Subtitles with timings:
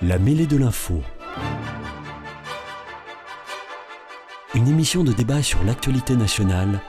[0.00, 1.02] La mêlée de l'info.
[4.54, 6.80] Une émission de débat sur l'actualité nationale,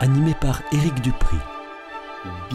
[0.00, 1.36] animée par Éric Dupri.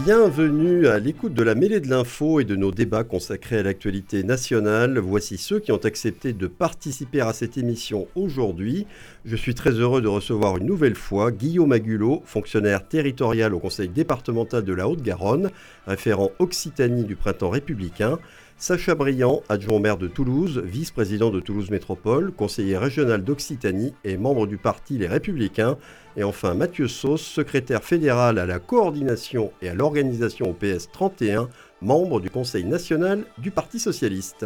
[0.03, 4.23] Bienvenue à l'écoute de la mêlée de l'info et de nos débats consacrés à l'actualité
[4.23, 4.97] nationale.
[4.97, 8.87] Voici ceux qui ont accepté de participer à cette émission aujourd'hui.
[9.23, 13.87] Je suis très heureux de recevoir une nouvelle fois Guillaume Agulot, fonctionnaire territorial au Conseil
[13.87, 15.51] départemental de la Haute-Garonne,
[15.85, 18.17] référent Occitanie du Printemps républicain.
[18.61, 24.45] Sacha Briand, adjoint maire de Toulouse, vice-président de Toulouse Métropole, conseiller régional d'Occitanie et membre
[24.45, 25.79] du parti Les Républicains.
[26.15, 31.49] Et enfin Mathieu Sauce, secrétaire fédéral à la coordination et à l'organisation au PS 31,
[31.81, 34.45] membre du Conseil national du Parti socialiste.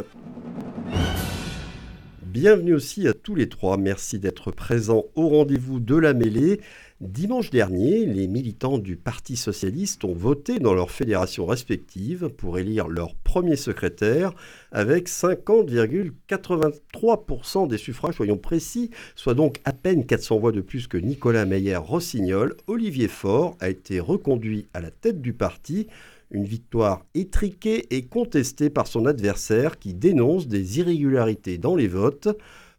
[2.21, 3.75] Bienvenue aussi à tous les trois.
[3.75, 6.61] Merci d'être présents au rendez-vous de la mêlée.
[7.01, 12.87] Dimanche dernier, les militants du Parti socialiste ont voté dans leurs fédérations respectives pour élire
[12.87, 14.31] leur premier secrétaire
[14.71, 20.95] avec 50,83% des suffrages, soyons précis, soit donc à peine 400 voix de plus que
[20.95, 22.55] Nicolas Meyer-Rossignol.
[22.67, 25.87] Olivier Faure a été reconduit à la tête du parti.
[26.31, 32.29] Une victoire étriquée et contestée par son adversaire qui dénonce des irrégularités dans les votes.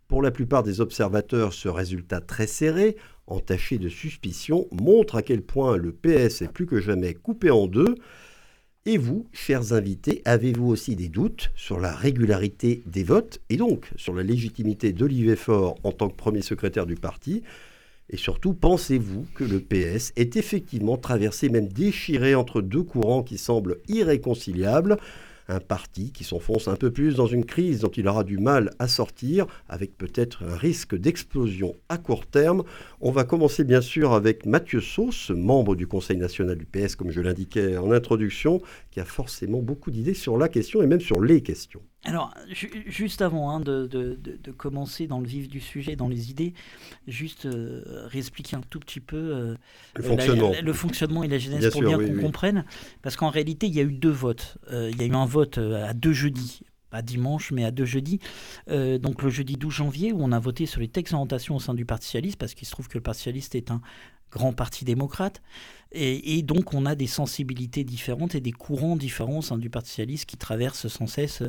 [0.09, 5.43] Pour la plupart des observateurs, ce résultat très serré entaché de suspicion, montre à quel
[5.43, 7.97] point le PS est plus que jamais coupé en deux.
[8.85, 13.91] Et vous, chers invités, avez-vous aussi des doutes sur la régularité des votes et donc
[13.97, 17.43] sur la légitimité d'Olivier Faure en tant que premier secrétaire du parti?
[18.09, 23.39] Et surtout, pensez-vous que le PS est effectivement traversé, même déchiré entre deux courants qui
[23.39, 24.99] semblent irréconciliables?
[25.49, 28.71] Un parti qui s'enfonce un peu plus dans une crise dont il aura du mal
[28.79, 32.63] à sortir, avec peut-être un risque d'explosion à court terme.
[33.01, 37.11] On va commencer bien sûr avec Mathieu Sauce, membre du Conseil national du PS, comme
[37.11, 41.21] je l'indiquais en introduction, qui a forcément beaucoup d'idées sur la question et même sur
[41.21, 41.83] les questions.
[42.07, 42.33] Alors,
[42.87, 44.17] juste avant hein, de,
[44.57, 46.55] commencer dans le vif du sujet, dans les idées,
[47.07, 49.55] juste euh, réexpliquer un tout petit peu euh,
[49.95, 50.53] le, fonctionnement.
[50.63, 51.25] le, fonctionnement.
[51.25, 52.65] et la genèse pour bien qu'on comprenne.
[53.03, 54.59] Parce qu'en réalité, il y a eu deux votes.
[54.71, 57.85] Euh, il y a eu un vote à deux jeudis pas dimanche, mais à deux
[57.85, 58.21] jeudis.
[58.69, 61.75] donc le jeudi 12 janvier, où on a voté sur les textes d'orientation au sein
[61.75, 63.81] du Parti Socialiste, parce qu'il se trouve que le Parti Socialiste est un
[64.31, 65.43] grand parti démocrate.
[65.97, 69.91] Et, donc on a des sensibilités différentes et des courants différents au sein du Parti
[69.91, 71.43] socialiste qui traversent sans cesse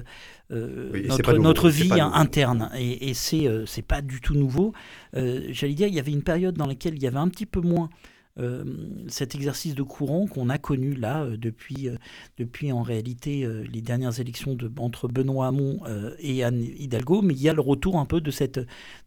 [0.51, 2.69] euh, notre, notre vie interne.
[2.77, 4.73] Et, et c'est euh, c'est pas du tout nouveau.
[5.15, 7.45] Euh, j'allais dire, il y avait une période dans laquelle il y avait un petit
[7.45, 7.89] peu moins
[8.39, 8.63] euh,
[9.07, 11.95] cet exercice de courant qu'on a connu là euh, depuis, euh,
[12.37, 15.79] depuis en réalité les dernières élections de, entre Benoît Hamon
[16.19, 18.59] et Anne Hidalgo, mais il y a le retour un peu de cette,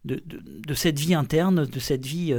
[0.05, 2.33] de, de, cette vie interne, de cette vie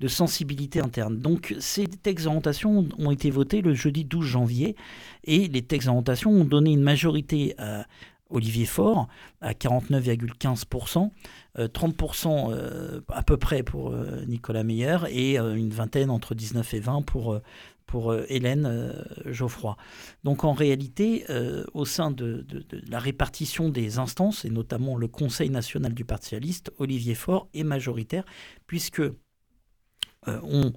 [0.00, 1.18] de sensibilité interne.
[1.18, 4.76] Donc ces textes d'orientation ont été votés le jeudi 12 janvier
[5.24, 7.86] et les textes d'orientation ont donné une majorité à
[8.30, 9.08] Olivier Faure
[9.40, 11.10] à 49,15%,
[11.58, 16.74] 30% euh, euh, à peu près pour euh, Nicolas Meyer et une vingtaine entre 19
[16.74, 17.40] et 20 pour,
[17.86, 18.94] pour Hélène
[19.26, 19.76] Geoffroy.
[20.24, 21.24] Donc en réalité,
[21.74, 22.46] au sein de,
[22.88, 27.64] la répartition des instances, et notamment le Conseil national du Parti socialiste, Olivier Faure est
[27.64, 28.24] majoritaire,
[28.66, 29.02] puisque
[30.26, 30.72] on,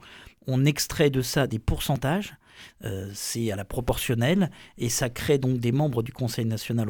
[0.47, 2.35] on extrait de ça des pourcentages
[2.83, 6.87] euh, c'est à la proportionnelle, et ça crée donc des membres du Conseil national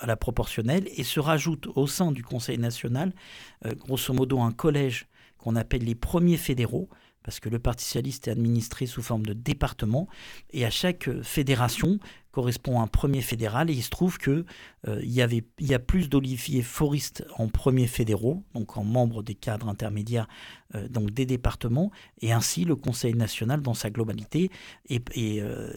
[0.00, 3.12] à la proportionnelle, et se rajoute au sein du Conseil national,
[3.64, 5.06] euh, grosso modo, un collège
[5.38, 6.88] qu'on appelle les premiers fédéraux,
[7.22, 10.08] parce que le Parti socialiste est administré sous forme de département,
[10.52, 11.98] et à chaque fédération
[12.36, 14.44] correspond à un premier fédéral, et il se trouve que
[14.86, 19.70] euh, il, y a plus d'Olivier Forist en premier fédéraux, donc en membre des cadres
[19.70, 20.28] intermédiaires
[20.74, 24.50] euh, donc des départements, et ainsi le Conseil national dans sa globalité
[24.90, 25.72] est, euh,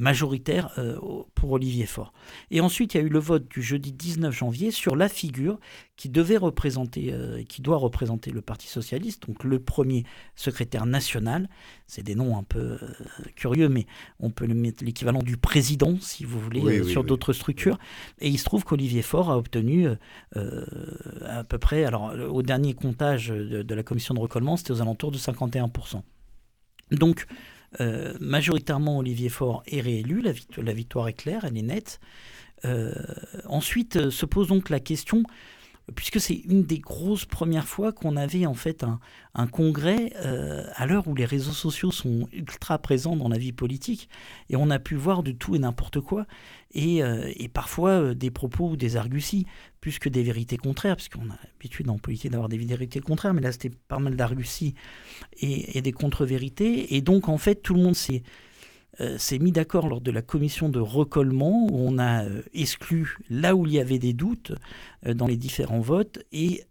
[0.00, 0.76] majoritaire
[1.36, 2.12] pour Olivier Faure.
[2.50, 5.60] Et ensuite, il y a eu le vote du jeudi 19 janvier sur la figure
[6.00, 7.14] qui devait représenter,
[7.46, 11.46] qui doit représenter le Parti socialiste, donc le premier secrétaire national.
[11.86, 12.78] C'est des noms un peu
[13.36, 13.84] curieux, mais
[14.18, 17.78] on peut le mettre l'équivalent du président, si vous voulez, sur d'autres structures.
[18.18, 19.88] Et il se trouve qu'Olivier Faure a obtenu
[20.36, 20.64] euh,
[21.26, 25.10] à peu près, alors au dernier comptage de, la commission de recollement, c'était aux alentours
[25.10, 26.00] de 51%.
[26.92, 27.26] Donc,
[27.82, 32.00] euh, majoritairement, Olivier Faure est réélu, la, la, victoire est claire, elle est nette.
[32.64, 32.94] Euh,
[33.46, 35.24] ensuite se pose donc la question
[35.94, 38.84] puisque c'est une des grosses premières fois qu'on avait en fait
[39.34, 43.52] un, congrès euh, à l'heure où les réseaux sociaux sont ultra présents dans la vie
[43.52, 44.08] politique.
[44.48, 46.26] Et on a pu voir de tout et n'importe quoi.
[46.72, 49.46] Et, euh, parfois euh, des propos ou des arguties
[49.80, 53.40] plus que des vérités contraires puisqu'on a l'habitude en politique d'avoir des vérités contraires mais
[53.40, 54.74] là c'était pas mal d'arguties
[55.40, 56.94] et, et, des contre-vérités.
[56.94, 58.22] Et donc en fait tout le monde s'est
[59.18, 63.66] s'est mis d'accord lors de la commission de recollement où on a exclu là où
[63.66, 64.52] il y avait des doutes
[65.06, 66.64] dans les différents votes et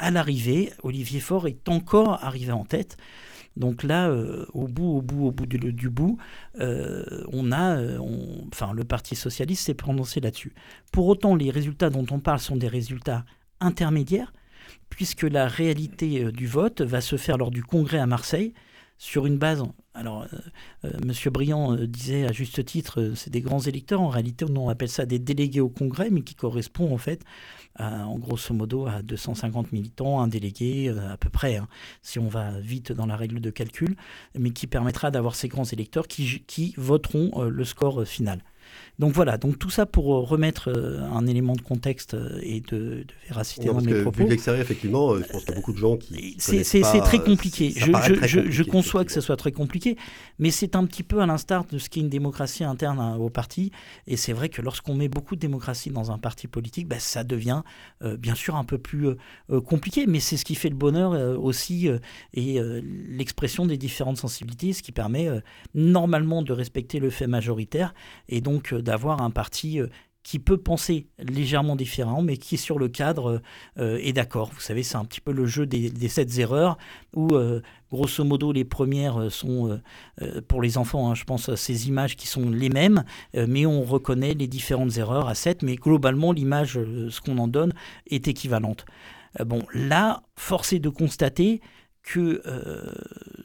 [0.00, 2.96] à l'arrivée, Olivier Faure est encore arrivé en tête.
[3.56, 6.18] Donc là, euh, au bout, au bout, au bout du, bout,
[6.58, 7.98] euh, on a, euh,
[8.50, 10.54] enfin, le Parti socialiste s'est prononcé là-dessus.
[10.92, 13.24] Pour autant, les résultats dont on parle sont des résultats
[13.60, 14.32] intermédiaires,
[14.88, 18.54] puisque la réalité du vote va se faire lors du congrès à Marseille
[19.00, 19.64] sur une base.
[19.94, 20.26] Alors,
[21.04, 24.02] Monsieur Briand disait à juste titre, c'est des grands électeurs.
[24.02, 27.24] En réalité, on appelle ça des délégués au congrès, mais qui correspond en fait
[27.78, 31.68] en grosso modo à 250 militants, un délégué euh, à peu près, hein,
[32.02, 33.96] si on va vite dans la règle de calcul,
[34.38, 38.42] mais qui permettra d'avoir ces grands électeurs qui, voteront euh, le score final.
[39.00, 42.60] Donc voilà, donc tout ça pour euh, remettre euh, un élément de contexte euh, et
[42.60, 44.18] de, véracité dans mes propos.
[44.18, 46.36] Vu de l'extérieur, effectivement, je pense qu'il y a beaucoup de gens qui.
[46.38, 47.72] C'est très compliqué.
[47.74, 49.96] Je, je, conçois que ce soit très compliqué,
[50.38, 53.30] mais c'est un petit peu à l'instar de ce qu'est une démocratie interne hein, au
[53.30, 53.72] parti.
[54.06, 57.24] Et c'est vrai que lorsqu'on met beaucoup de démocratie dans un parti politique, bah, ça
[57.24, 57.62] devient
[58.18, 59.08] bien sûr un peu plus
[59.64, 61.88] compliqué, mais c'est ce qui fait le bonheur aussi
[62.34, 62.60] et
[63.08, 65.28] l'expression des différentes sensibilités, ce qui permet
[65.74, 67.94] normalement de respecter le fait majoritaire
[68.28, 69.86] et donc d'avoir un parti euh,
[70.24, 73.40] qui peut penser légèrement différent, mais qui sur le cadre
[73.78, 74.50] euh, est d'accord.
[74.52, 76.76] Vous savez, c'est un petit peu le jeu des, sept erreurs,
[77.14, 79.80] où euh, grosso modo les premières sont,
[80.48, 83.04] pour les enfants, hein, je pense, ces images qui sont les mêmes,
[83.34, 87.72] mais on reconnaît les différentes erreurs à sept, mais globalement l'image, ce qu'on en donne,
[88.10, 88.84] est équivalente.
[89.44, 91.62] bon, là, force est de constater
[92.02, 92.42] que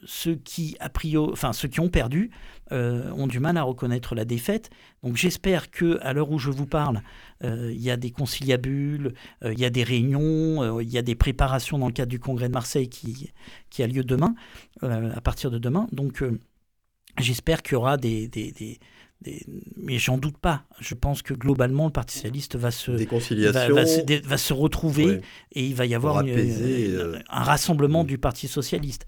[0.06, 2.32] ceux qui, a priori, enfin, ceux qui ont perdu
[2.72, 4.70] euh, ont du mal à reconnaître la défaite.
[5.04, 7.02] Donc j'espère que à l'heure où je vous parle,
[7.44, 9.14] euh, il y a des conciliabules,
[9.44, 12.20] euh, il y a des réunions, il y a des préparations dans le cadre du
[12.20, 14.36] congrès de Marseille qui, a lieu demain,
[14.82, 15.88] à partir de demain.
[15.92, 16.24] Donc
[17.20, 18.30] j'espère qu'il y aura des
[19.78, 20.64] mais j'en doute pas.
[20.80, 25.22] Je pense que globalement, le Parti socialiste va se, va, se, retrouver
[25.52, 29.06] et il va y avoir un rassemblement du Parti socialiste.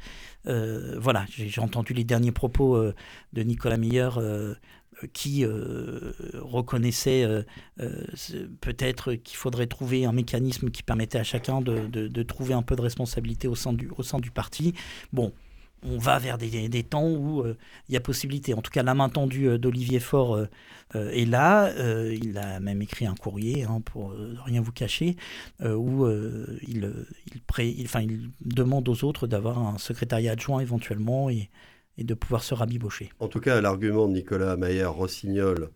[0.47, 2.95] Euh, voilà, j'ai entendu les derniers propos euh,
[3.33, 4.55] de Nicolas Meyer euh,
[5.13, 5.45] qui
[6.33, 7.45] reconnaissait
[8.61, 12.81] peut-être qu'il faudrait trouver un mécanisme qui permettait à chacun de, trouver un peu de
[12.81, 14.73] responsabilité au sein du, au sein du parti.
[15.13, 15.33] Bon,
[15.83, 17.43] on va vers des, des temps où
[17.87, 18.53] il y a possibilité.
[18.53, 20.47] En tout cas, la main tendue d'Olivier Faure
[20.93, 21.71] est là.
[22.11, 24.13] il a même écrit un courrier, hein, pour
[24.45, 25.15] rien vous cacher,
[25.63, 26.91] où il,
[27.59, 31.49] il, demande aux autres d'avoir un secrétariat adjoint éventuellement et,
[31.97, 33.11] et, de pouvoir se rabibocher.
[33.19, 35.69] En tout cas, l'argument de Nicolas Maillard-Rossignol,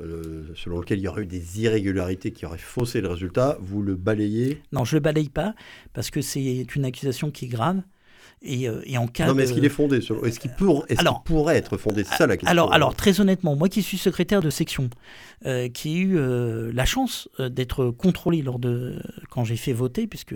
[0.00, 3.82] euh, selon lequel il y aurait eu des irrégularités qui auraient faussé le résultat, vous
[3.82, 4.62] le balayez?
[4.70, 5.54] Non, je ne le balaye pas,
[5.92, 7.82] parce que c'est une accusation qui est grave.
[8.42, 11.76] Et, euh, et, en cas non, mais est-ce qu'il est fondé Est-ce qu'il pourrait être
[11.76, 12.04] fondé?
[12.04, 12.50] C'est ça la question.
[12.50, 14.90] Alors, alors, très honnêtement, moi qui suis secrétaire de section,
[15.46, 16.18] euh, qui ai eu
[16.72, 20.34] la chance d'être contrôlé lors de quand j'ai fait voter, puisque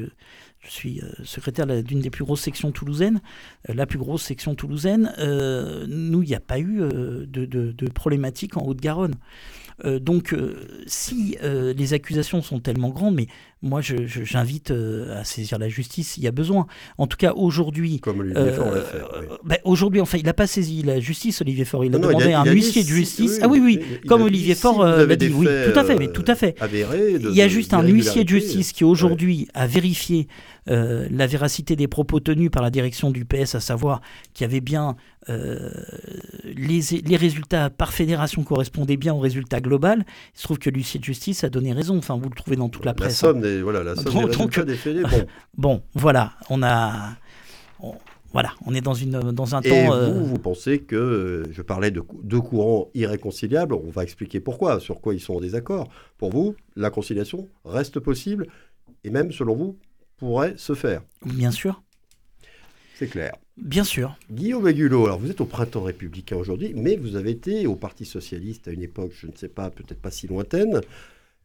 [0.63, 3.21] je suis euh, secrétaire d'une des plus grosses sections toulousaines,
[3.69, 5.13] euh, la plus grosse section toulousaine.
[5.19, 9.15] Euh, nous, il n'y a pas eu de, de, de problématique en Haute-Garonne.
[9.85, 10.35] Donc,
[10.87, 13.27] si les accusations sont tellement grandes, mais
[13.65, 16.67] moi, j'invite à saisir la justice s'il y a besoin.
[16.99, 18.01] En tout cas, aujourd'hui.
[18.01, 18.99] Comme Olivier Faure l'a fait.
[19.45, 21.85] Ben, aujourd'hui, enfin, il n'a pas saisi la justice, Olivier Faure.
[21.85, 23.39] Il a demandé un huissier de justice.
[23.43, 25.33] ah oui, oui, comme Olivier Faure l'a dit.
[25.35, 26.57] Oui, tout à fait, mais tout à fait.
[26.73, 30.27] il y a juste un huissier de justice qui, aujourd'hui, a vérifié
[30.69, 34.01] euh, la véracité des propos tenus par la direction du PS, à savoir
[34.33, 34.97] qu'il y avait bien
[35.29, 35.71] euh,
[36.45, 40.05] les, résultats par fédération correspondaient bien au résultat global.
[40.35, 41.99] Il se trouve que l'huissier de justice a donné raison.
[41.99, 43.23] Enfin, vous le trouvez dans toute la presse.
[43.23, 45.27] La somme des, voilà, la somme des bon.
[45.57, 47.17] bon, voilà, on a.
[48.33, 49.87] voilà, on est dans, une, dans un Et temps.
[49.87, 54.79] Vous, euh, vous pensez que, je parlais de deux courants irréconciliables, on va expliquer pourquoi,
[54.79, 55.89] sur quoi ils sont en désaccord.
[56.19, 58.47] Pour vous, la conciliation reste possible,
[59.05, 59.77] et même, selon vous,
[60.23, 61.03] pourrait se faire.
[61.27, 61.83] Bien sûr.
[62.95, 63.35] C'est clair.
[63.57, 64.17] Bien sûr.
[64.31, 68.05] Guillaume Agulot, alors vous êtes au printemps républicain aujourd'hui, mais vous avez été au Parti
[68.05, 70.81] socialiste à une époque, je ne sais pas, peut-être pas si lointaine.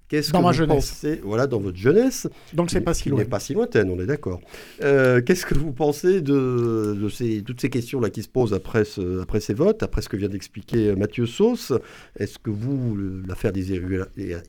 [0.10, 0.76] Qu'est-ce que ma vous jeunesse.
[0.76, 2.28] pensez Voilà, dans votre jeunesse.
[2.54, 3.26] Donc c'est pas si loin.
[3.26, 4.42] pas si lointaine, on est d'accord.
[4.84, 9.22] Euh, qu'est-ce que vous pensez de, ces, toutes ces questions-là qui se posent après, ce,
[9.22, 11.74] après ces votes, après ce que vient d'expliquer Mathieu Sauce?
[12.20, 12.96] Est-ce que vous,
[13.28, 13.82] l'affaire des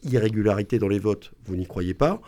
[0.04, 2.20] irrégularités dans les votes, vous n'y croyez pas?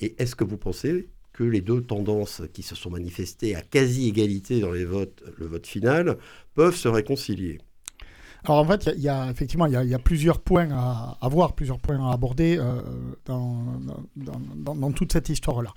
[0.00, 4.60] Et est-ce que vous pensez que les deux tendances qui se sont manifestées à quasi-égalité
[4.60, 6.18] dans les votes, le vote final,
[6.54, 7.58] peuvent se réconcilier.
[8.44, 11.78] Alors en fait, il y, a effectivement il y, a plusieurs points à, avoir, plusieurs
[11.78, 12.80] points à aborder euh,
[13.24, 13.78] dans,
[14.16, 15.72] dans, toute cette histoire-là.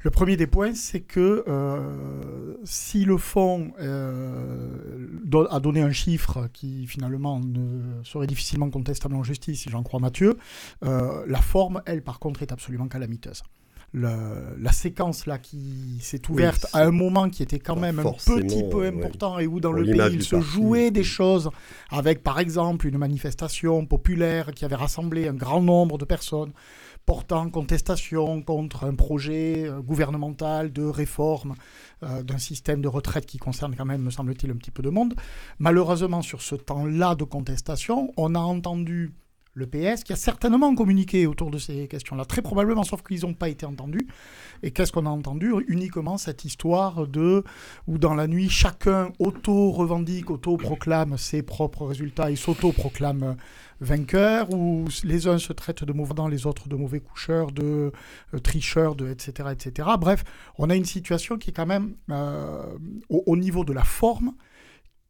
[0.00, 6.48] Le premier des points, c'est que euh, si le fond euh, a donné un chiffre
[6.52, 7.40] qui finalement
[8.02, 10.36] serait difficilement contestable en justice, si j'en crois Mathieu,
[10.82, 13.44] la forme, elle, par contre, est absolument calamiteuse.
[13.94, 18.64] La séquence là qui s'est ouverte à un moment qui était quand même un petit
[18.70, 21.50] peu important et où dans le pays il se jouait des choses
[21.90, 26.52] avec par exemple une manifestation populaire qui avait rassemblé un grand nombre de personnes
[27.06, 31.54] portant contestation contre un projet euh, gouvernemental de réforme
[32.02, 34.90] euh, d'un système de retraite qui concerne quand même, me semble-t-il, un petit peu de
[34.90, 35.14] monde.
[35.58, 39.12] Malheureusement, sur ce temps-là de contestation, on a entendu
[39.54, 43.34] le PS, qui a certainement communiqué autour de ces questions-là, très probablement, sauf qu'ils n'ont
[43.34, 44.06] pas été entendus.
[44.62, 45.52] Et qu'est-ce qu'on a entendu?
[45.68, 47.44] Uniquement cette histoire de
[47.86, 53.36] où dans la nuit, chacun auto-revendique, auto-proclame ses propres résultats et s'auto-proclame
[53.80, 57.92] vainqueur, où les uns se traitent de mauvais les autres de mauvais coucheurs, de
[58.34, 59.88] euh, tricheurs, de etc., etc.
[59.98, 60.24] Bref,
[60.58, 62.64] on a une situation qui est quand même euh,
[63.08, 64.34] au, niveau de la forme,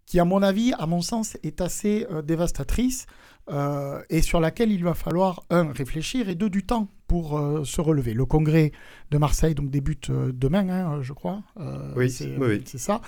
[0.06, 3.06] qui à mon avis, à mon sens, est assez euh, dévastatrice.
[3.48, 8.14] Et sur laquelle il va falloir, un, réfléchir et deux, du temps pour se relever.
[8.14, 8.72] Le congrès
[9.10, 11.42] de Marseille donc débute demain, hein, je crois.
[11.96, 13.00] oui, c'est ça.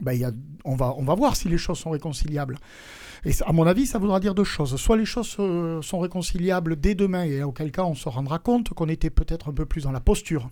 [0.00, 0.32] Ben, y a,
[0.64, 2.56] on, va, on va voir si les choses sont réconciliables.
[3.24, 4.76] Et à mon avis, ça voudra dire deux choses.
[4.76, 8.70] Soit les choses euh, sont réconciliables dès demain, et auquel cas on se rendra compte
[8.70, 10.48] qu'on était peut-être un peu plus dans la posture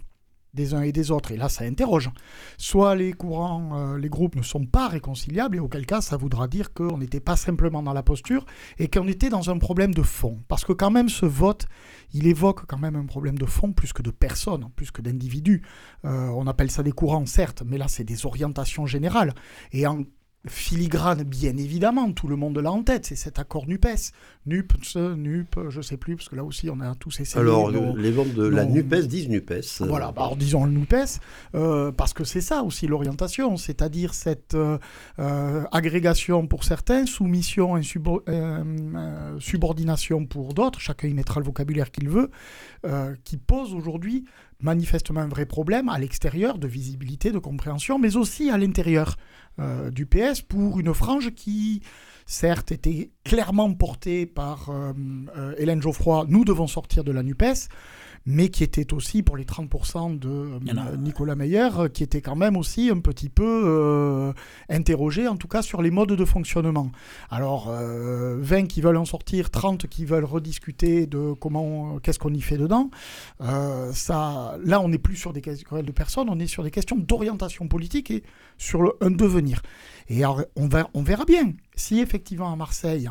[0.54, 1.32] des uns et des autres.
[1.32, 2.10] Et là, ça interroge.
[2.56, 6.48] Soit les courants, euh, les groupes ne sont pas réconciliables, et auquel cas, ça voudra
[6.48, 8.46] dire qu'on n'était pas simplement dans la posture,
[8.78, 10.40] et qu'on était dans un problème de fond.
[10.48, 11.66] Parce que quand même, ce vote,
[12.12, 15.62] il évoque quand même un problème de fond plus que de personnes, plus que d'individus.
[16.04, 19.34] Euh, on appelle ça des courants, certes, mais là, c'est des orientations générales.
[19.72, 20.04] Et en
[20.46, 24.12] filigrane, bien évidemment, tout le monde l'a en tête, c'est cet accord NUPES.
[24.46, 27.40] NUP, NUP, je sais plus, parce que là aussi on a tous essayé.
[27.40, 29.80] Alors, les membres de la NUPES disent NUPES.
[29.80, 31.20] Voilà, bah, alors disons le NUPES,
[31.54, 34.78] euh, parce que c'est ça aussi l'orientation, c'est-à-dire cette euh,
[35.18, 37.82] euh, agrégation pour certains, soumission et
[39.38, 42.30] subordination pour d'autres, chacun y mettra le vocabulaire qu'il veut,
[43.24, 44.24] qui pose aujourd'hui
[44.60, 49.16] manifestement un vrai problème à l'extérieur de visibilité, de compréhension, mais aussi à l'intérieur.
[49.60, 51.82] Euh, du PS pour une frange qui,
[52.26, 54.92] certes, était clairement portée par euh,
[55.36, 57.68] euh, Hélène Geoffroy, nous devons sortir de la NUPES,
[58.30, 62.36] mais qui était aussi pour les 30% de euh, Nicolas Meyer, euh, qui était quand
[62.36, 64.34] même aussi un petit peu euh,
[64.68, 66.92] interrogé, en tout cas sur les modes de fonctionnement.
[67.30, 72.42] Alors, 20 qui veulent en sortir, 30 qui veulent rediscuter de comment, qu'est-ce qu'on y
[72.42, 72.90] fait dedans.
[73.94, 76.96] ça, là, on n'est plus sur des questions de personnes, on est sur des questions
[76.96, 78.22] d'orientation politique et
[78.58, 79.62] sur un devenir.
[80.08, 83.08] Et on, on verra bien si effectivement à Marseille,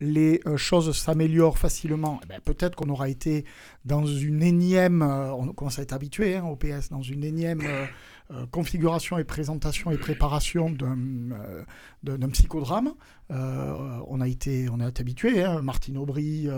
[0.00, 3.44] les euh, choses s'améliorent facilement, eh ben, peut-être qu'on aura été
[3.84, 7.60] dans une énième, euh, on commence à être habitué hein, au PS, dans une énième
[7.62, 12.94] euh, configuration et présentation et préparation d'un psychodrame.
[13.28, 15.42] on a été, on a été habitué.
[15.42, 16.48] Hein, Martine Aubry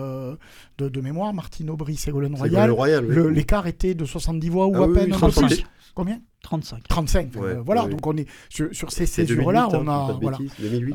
[0.78, 2.70] de, mémoire, Martine Aubry, Ségolène Royal.
[2.70, 5.10] Royal L'écart était de 70 voix ou ah à peine.
[5.10, 5.64] 35.
[5.94, 6.20] Combien?
[6.42, 6.88] 35.
[6.88, 7.30] 35.
[7.64, 10.18] voilà, donc on est sur, ces césures-là, on hein, a.
[10.20, 10.94] Voilà, 2008.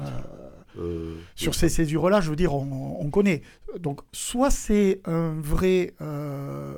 [0.78, 3.42] Euh, Sur ces césures-là, je veux dire, on, connaît.
[3.80, 6.74] Donc, soit c'est un vrai euh,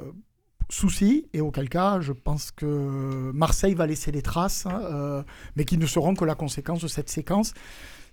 [0.70, 5.24] souci, et auquel cas, je pense que Marseille va laisser des traces, hein, euh,
[5.56, 7.54] mais qui ne seront que la conséquence de cette séquence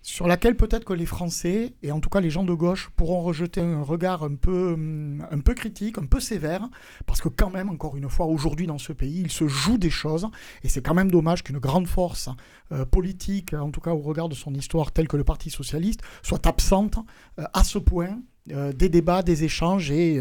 [0.07, 3.23] sur laquelle peut-être que les Français, et en tout cas les gens de gauche, pourront
[3.23, 6.69] rejeter un regard un peu, hum, un peu critique, un peu sévère,
[7.07, 9.91] parce que quand même, encore une fois, aujourd'hui dans ce pays, il se joue des
[9.91, 10.29] choses,
[10.63, 12.29] et c'est quand même dommage qu'une grande force
[12.71, 16.03] euh, politique, en tout cas au regard de son histoire, telle que le Parti socialiste,
[16.23, 16.99] soit absente
[17.41, 18.21] euh, à ce point
[18.53, 20.21] euh, des débats, des échanges et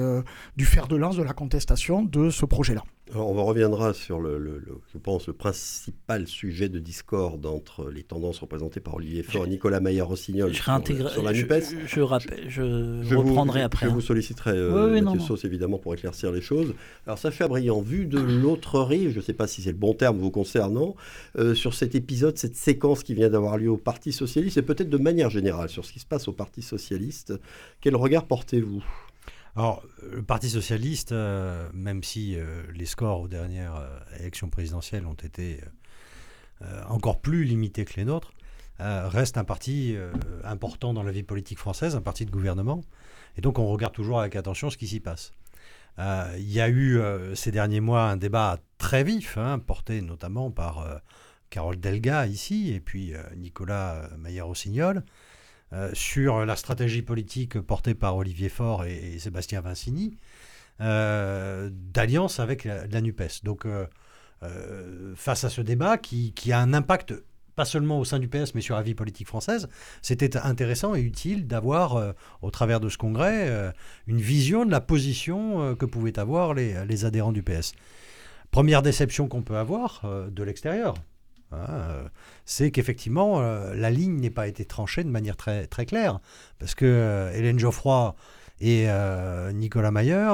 [0.58, 2.82] du fer de lance de la contestation de ce projet-là.
[3.14, 8.40] Alors on reviendra sur le, je pense, le principal sujet de discorde entre les tendances
[8.40, 11.86] représentées par Olivier Faure et Nicolas Maillard-Rossignol sur, sur, la NUPES.
[11.86, 13.86] Je, rappelle, je, reprendrai après.
[13.86, 16.74] Je vous solliciterai, euh, Mathieu Sauce, évidemment, pour éclaircir les choses.
[17.06, 19.94] Alors Sacha Briand, vu de l'autre rive, je ne sais pas si c'est le bon
[19.94, 20.96] terme vous concernant,
[21.38, 24.90] euh, sur cet épisode, cette séquence qui vient d'avoir lieu au Parti Socialiste, et peut-être
[24.90, 27.34] de manière générale sur ce qui se passe au Parti Socialiste,
[27.82, 28.84] quel regard portez-vous?
[29.56, 35.06] Alors, le Parti socialiste, euh, même si euh, les scores aux dernières euh, élections présidentielles
[35.06, 35.62] ont été
[36.88, 38.32] encore plus limités que les nôtres,
[38.80, 39.98] reste un parti
[40.46, 42.82] important dans la vie politique française, un parti de gouvernement.
[43.38, 45.34] Et donc, on regarde toujours avec attention ce qui s'y passe.
[46.00, 47.02] Il y a eu
[47.36, 51.02] ces derniers mois un débat très vif, hein, porté notamment par
[51.50, 55.04] Carole Delga ici, et puis Nicolas Maillard-Rossignol,
[55.74, 60.18] euh, sur la stratégie politique portée par Olivier Faure et, Sébastien Vincini.
[60.80, 63.44] d'alliance avec la, NUPES.
[63.44, 63.66] Donc,
[65.16, 67.14] face à ce débat qui, a un impact
[67.56, 69.68] pas seulement au sein du PS, mais sur la vie politique française,
[70.02, 73.72] c'était intéressant et utile d'avoir, euh, au travers de ce congrès, euh,
[74.08, 77.74] une vision de la position euh, que pouvaient avoir les, adhérents du PS.
[78.52, 80.96] Première déception qu'on peut avoir de l'extérieur,
[81.52, 82.06] hein,
[82.46, 86.20] c'est qu'effectivement, la ligne n'est pas été tranchée de manière très, très claire,
[86.60, 88.16] parce que Hélène Geoffroy
[88.62, 88.88] et
[89.54, 90.30] Nicolas Mayer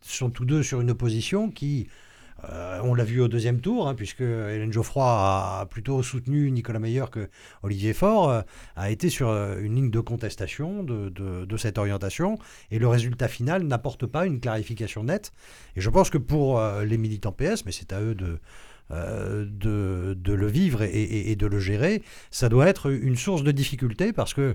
[0.00, 1.88] sont tous deux sur une opposition qui
[2.50, 6.80] euh, on l'a vu au deuxième tour, hein, puisque Hélène Geoffroy a plutôt soutenu Nicolas
[6.80, 7.28] Meyer que
[7.62, 8.42] Olivier Faure, euh,
[8.74, 12.38] a été sur euh, une ligne de contestation de, cette orientation,
[12.70, 15.32] et le résultat final n'apporte pas une clarification nette.
[15.76, 18.40] Et je pense que pour les militants PS, mais c'est à eux de,
[18.90, 24.34] de, le vivre et, de le gérer, ça doit être une source de difficulté parce
[24.34, 24.54] que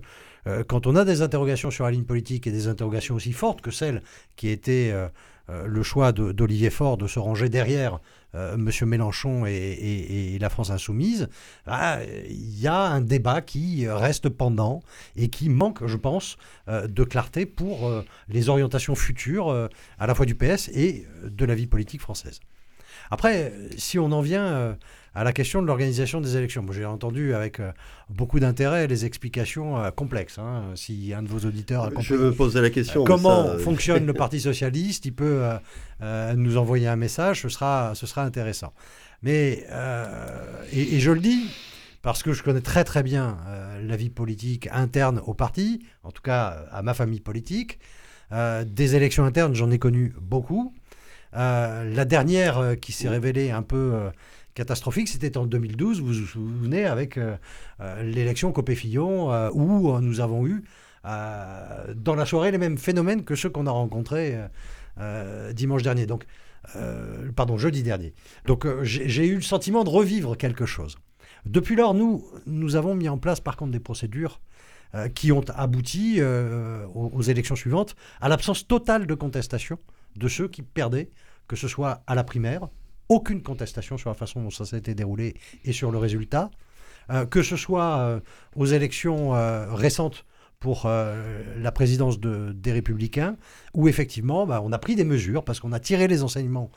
[0.68, 3.72] quand on a des interrogations sur la ligne politique et des interrogations aussi fortes que
[3.72, 4.04] celles
[4.36, 4.94] qui étaient
[5.50, 8.00] euh, le choix d'Olivier Faure de se ranger derrière
[8.36, 8.70] euh, M.
[8.90, 11.30] Mélenchon et, la France insoumise,
[11.66, 14.82] ah, il y a un débat qui reste pendant
[15.16, 17.90] et qui manque, je pense, euh, de clarté pour
[18.28, 22.40] les orientations futures à la fois du PS et de la vie politique française.
[23.10, 24.78] Après, si on en vient
[25.18, 26.64] à la question de l'organisation des élections.
[26.72, 27.72] J'ai entendu avec euh,
[28.08, 30.38] beaucoup d'intérêt les explications euh, complexes.
[30.38, 30.66] Hein.
[30.76, 33.04] Si un de vos auditeurs a compris, Je me posais la question.
[33.04, 35.42] comment fonctionne le Parti socialiste, il peut
[36.02, 37.42] euh, nous envoyer un message.
[37.42, 38.74] Ce sera, ce sera intéressant.
[39.24, 39.66] Mais
[40.72, 41.50] et, et, je le dis
[42.04, 43.40] parce que je connais très très bien
[43.82, 47.80] la vie politique interne au parti, en tout cas à ma famille politique.
[48.32, 50.76] des élections internes, j'en ai connu beaucoup.
[51.34, 54.10] La dernière qui s'est révélée un peu
[54.58, 57.38] catastrophique, c'était en 2012, vous vous souvenez, avec euh,
[57.80, 60.64] euh, l'élection Copé-Fillon, euh, où nous avons eu
[61.06, 64.38] dans la soirée les mêmes phénomènes que ceux qu'on a rencontrés
[65.54, 66.06] dimanche dernier.
[66.06, 66.26] Donc,
[67.34, 68.14] pardon, jeudi dernier.
[68.46, 70.98] Donc, j'ai eu le sentiment de revivre quelque chose.
[71.46, 74.42] Depuis lors, nous, nous avons mis en place par contre des procédures
[75.16, 76.20] qui ont abouti
[76.94, 79.80] aux, élections suivantes à l'absence totale de contestation
[80.18, 81.10] de ceux qui perdaient,
[81.48, 82.68] que ce soit à la primaire,
[83.10, 86.52] aucune contestation sur la façon dont ça été déroulé et sur le résultat.
[87.10, 88.20] Euh, que ce soit euh,
[88.56, 90.26] aux élections euh, récentes
[90.60, 93.38] pour la présidence des Républicains,
[93.76, 96.72] où effectivement, bah, on a pris des mesures parce qu'on a tiré les enseignements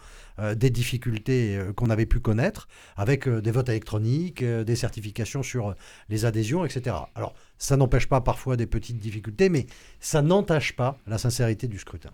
[0.55, 5.75] des difficultés qu'on avait pu connaître, avec des votes électroniques, des certifications sur
[6.11, 6.95] les adhésions, etc.
[7.15, 9.67] Alors, ça n'empêche pas parfois des petites difficultés, mais
[10.01, 12.11] ça n'entache pas la sincérité du scrutin.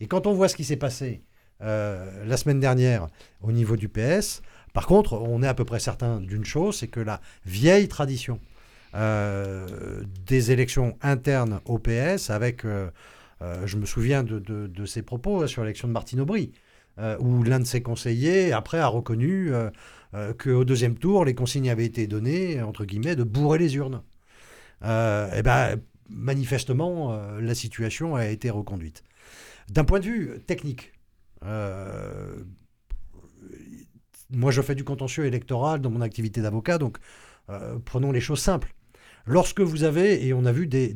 [0.00, 1.22] Et quand on voit ce qui s'est passé
[1.60, 3.08] euh, la semaine dernière
[3.42, 4.42] au niveau du PS.
[4.74, 8.38] Par contre, on est à peu près certain d'une chose, c'est que la vieille tradition
[8.94, 12.90] euh, des élections internes au PS, avec, euh,
[13.64, 16.52] je me souviens de, de, ses propos sur l'élection de Martine Aubry,
[17.20, 19.52] où l'un de ses conseillers, après, a reconnu
[20.38, 24.02] qu'au deuxième tour, les consignes avaient été données, entre guillemets, de bourrer les urnes.
[24.82, 29.02] Et eh ben, manifestement, la situation a été reconduite.
[29.68, 30.92] D'un point de vue technique,
[31.44, 32.36] euh,
[34.30, 36.98] moi, je fais du contentieux électoral dans mon activité d'avocat, donc
[37.50, 38.74] euh, prenons les choses simples.
[39.26, 40.88] Lorsque vous avez, et on a vu des,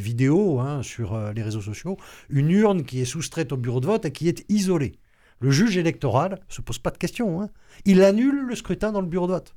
[0.00, 1.96] vidéos hein, sur euh, les réseaux sociaux,
[2.30, 4.92] une urne qui est soustraite au bureau de vote et qui est isolée,
[5.40, 7.42] le juge électoral ne se pose pas de questions.
[7.42, 7.50] Hein.
[7.84, 9.54] Il annule le scrutin dans le bureau de vote.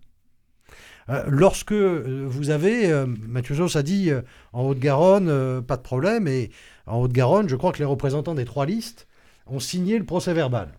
[1.27, 4.11] Lorsque vous avez, Mathieu Joss a dit
[4.53, 6.51] en Haute-Garonne, pas de problème, et
[6.85, 9.07] en Haute-Garonne, je crois que les représentants des trois listes
[9.47, 10.73] ont signé le procès verbal.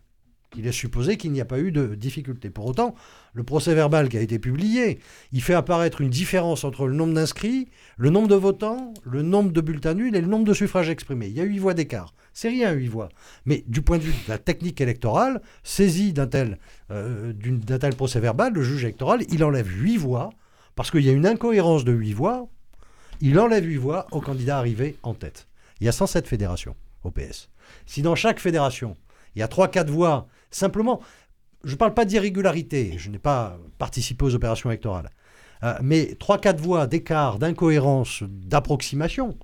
[0.57, 2.51] Il est supposé qu'il n'y a pas eu de difficulté.
[2.51, 2.95] Pour autant,
[3.35, 4.99] le procès verbal qui a été publié,
[5.33, 9.53] il fait apparaître une différence entre le nombre d'inscrits, le nombre de votants, le nombre
[9.53, 11.29] de bulletins nuls et le nombre de suffrages exprimés.
[11.29, 12.15] Il y a huit voix d'écart.
[12.33, 13.11] C'est rien, huit voix.
[13.45, 16.59] Mais du point de vue de la technique électorale, saisi d'un tel,
[16.91, 17.33] euh,
[17.81, 20.31] tel procès verbal, le juge électoral, il enlève huit voix,
[20.75, 22.49] parce qu'il y a une incohérence de huit voix,
[23.21, 25.47] il enlève huit voix au candidat arrivé en tête.
[25.81, 27.49] Il y a 107 fédérations au PS.
[27.87, 28.97] Si dans chaque fédération,
[29.35, 31.01] il y a 3-4 voix, simplement,
[31.65, 35.11] je ne parle pas d'irrégularité, je n'ai pas participé aux opérations électorales,
[35.63, 39.37] euh, mais 3-4 voix d'écart, d'incohérence, d'approximation,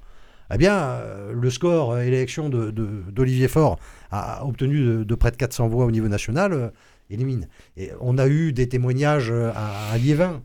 [0.53, 3.79] eh bien, euh, le score élection d'Olivier Faure
[4.11, 6.69] a obtenu de, près de 400 voix au niveau national, euh,
[7.11, 7.49] élimine.
[7.77, 10.43] Et on a eu des témoignages à, Liévin,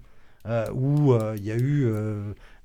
[0.73, 1.91] où il y a eu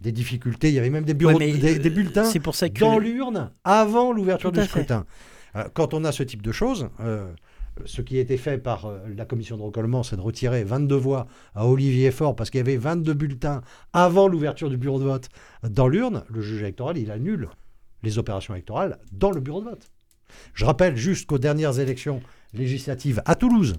[0.03, 0.69] des difficultés.
[0.69, 4.63] Il y avait même des, bureaux, des, bulletins pour ça dans l'urne avant l'ouverture du
[4.65, 5.07] scrutin.
[5.73, 6.91] Quand on a ce type de choses,
[7.85, 11.27] ce qui a été fait par la commission de recollement, c'est de retirer 22 voix
[11.55, 13.63] à Olivier Faure parce qu'il y avait 22 bulletins
[13.93, 15.29] avant l'ouverture du bureau de vote
[15.63, 16.25] dans l'urne.
[16.29, 17.49] Le juge électoral, il annule
[18.03, 19.91] les opérations électorales dans le bureau de vote.
[20.55, 23.77] Je rappelle juste qu'aux dernières élections législatives à Toulouse,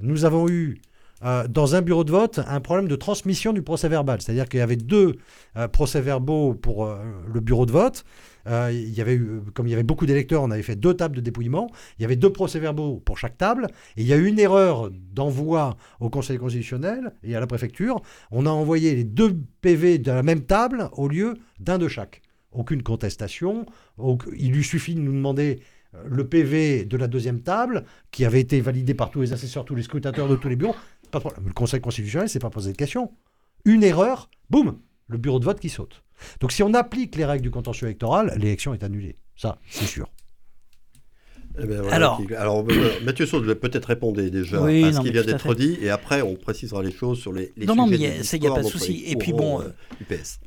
[0.00, 0.80] nous avons eu
[1.24, 4.20] euh, dans un bureau de vote un problème de transmission du procès verbal.
[4.20, 5.16] C'est-à-dire qu'il y avait deux
[5.56, 6.98] euh, procès-verbaux pour euh,
[7.32, 8.04] le bureau de vote.
[8.46, 9.20] il y avait
[9.54, 11.70] comme il y avait beaucoup d'électeurs, on avait fait deux tables de dépouillement.
[11.98, 13.68] Il y avait deux procès-verbaux pour chaque table.
[13.96, 18.02] Et il y a eu une erreur d'envoi au Conseil constitutionnel et à la préfecture.
[18.30, 22.22] On a envoyé les deux PV de la même table au lieu d'un de chaque.
[22.50, 23.64] Aucune contestation.
[24.36, 25.60] Il lui suffit de nous demander
[26.06, 29.74] le PV de la deuxième table, qui avait été validé par tous les assesseurs, tous
[29.74, 30.74] les scrutateurs de tous les bureaux.
[31.44, 33.12] Le Conseil constitutionnel ne s'est pas posé de question.
[33.64, 36.02] Une erreur, boum, le bureau de vote qui saute.
[36.40, 39.16] Donc si on applique les règles du contentieux électoral, l'élection est annulée.
[39.36, 40.08] Ça, c'est sûr.
[41.60, 45.22] Eh ben, alors, alors euh, Mathieu Saut devait peut-être répondre déjà à ce qui vient
[45.22, 48.00] d'être dit, et après on précisera les choses sur les, les non, Non, mais il
[48.40, 49.04] n'y a, pas de souci.
[49.06, 49.68] Et puis bon, euh,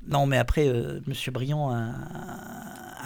[0.08, 1.92] non, mais après, euh, Monsieur Briand a,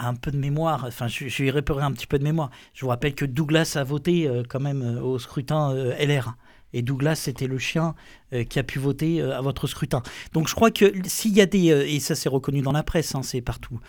[0.02, 0.86] un peu de mémoire.
[0.88, 2.52] Enfin, je, je lui réparer un petit peu de mémoire.
[2.74, 6.36] Je vous rappelle que Douglas a voté quand même au scrutin LR.
[6.74, 7.96] Et Douglas, c'était le chien
[8.34, 10.04] euh, qui a pu voter euh, à votre scrutin.
[10.34, 11.72] Donc je crois que s'il y a des...
[11.72, 13.80] Euh, et ça c'est reconnu dans la presse, hein, c'est partout.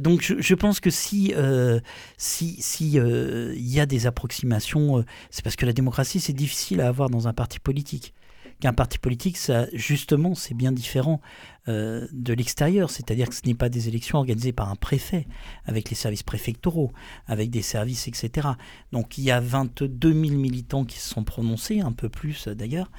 [0.00, 1.34] donc je, pense que si
[2.16, 7.10] si, si y a des approximations, c'est parce que la démocratie, c'est difficile à avoir
[7.10, 8.14] dans un parti politique
[8.60, 11.20] qu'un parti politique, ça, justement, c'est bien différent
[11.68, 12.90] euh, de l'extérieur.
[12.90, 15.26] C'est-à-dire que ce n'est pas des élections organisées par un préfet,
[15.64, 16.92] avec les services préfectoraux,
[17.26, 18.48] avec des services, etc.
[18.92, 22.90] Donc il y a 22 000 militants qui se sont prononcés, un peu plus d'ailleurs.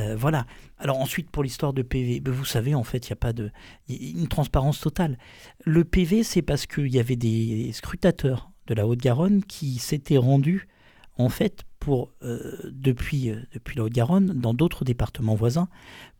[0.00, 0.46] Euh, voilà.
[0.78, 3.32] Alors ensuite, pour l'histoire de PV, ben, vous savez, en fait, il n'y a pas
[3.32, 3.50] de...
[3.88, 5.18] une transparence totale.
[5.64, 10.68] Le PV, c'est parce qu'il y avait des scrutateurs de la Haute-Garonne qui s'étaient rendus,
[11.18, 15.68] en fait, pour, euh, depuis, euh, depuis la Haute-Garonne, dans d'autres départements voisins,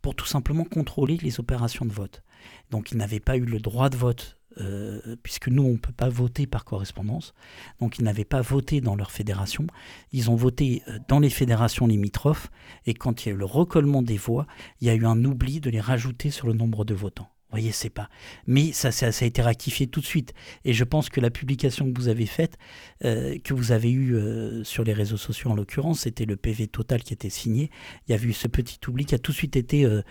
[0.01, 2.21] pour tout simplement contrôler les opérations de vote.
[2.69, 5.93] Donc ils n'avaient pas eu le droit de vote, euh, puisque nous, on ne peut
[5.93, 7.33] pas voter par correspondance.
[7.79, 9.67] Donc ils n'avaient pas voté dans leur fédération.
[10.11, 12.49] Ils ont voté dans les fédérations limitrophes,
[12.85, 14.47] et quand il y a eu le recollement des voix,
[14.81, 17.71] il y a eu un oubli de les rajouter sur le nombre de votants voyez,
[17.71, 18.09] c'est pas.
[18.47, 20.33] Mais ça, ça, a été rectifié tout de suite.
[20.65, 22.57] Et je pense que la publication que vous avez faite,
[23.05, 26.67] euh, que vous avez eue euh, sur les réseaux sociaux en l'occurrence, c'était le PV
[26.67, 27.71] total qui était signé.
[28.07, 29.85] Il y a eu ce petit oubli qui a tout de suite été.
[29.85, 30.01] Euh,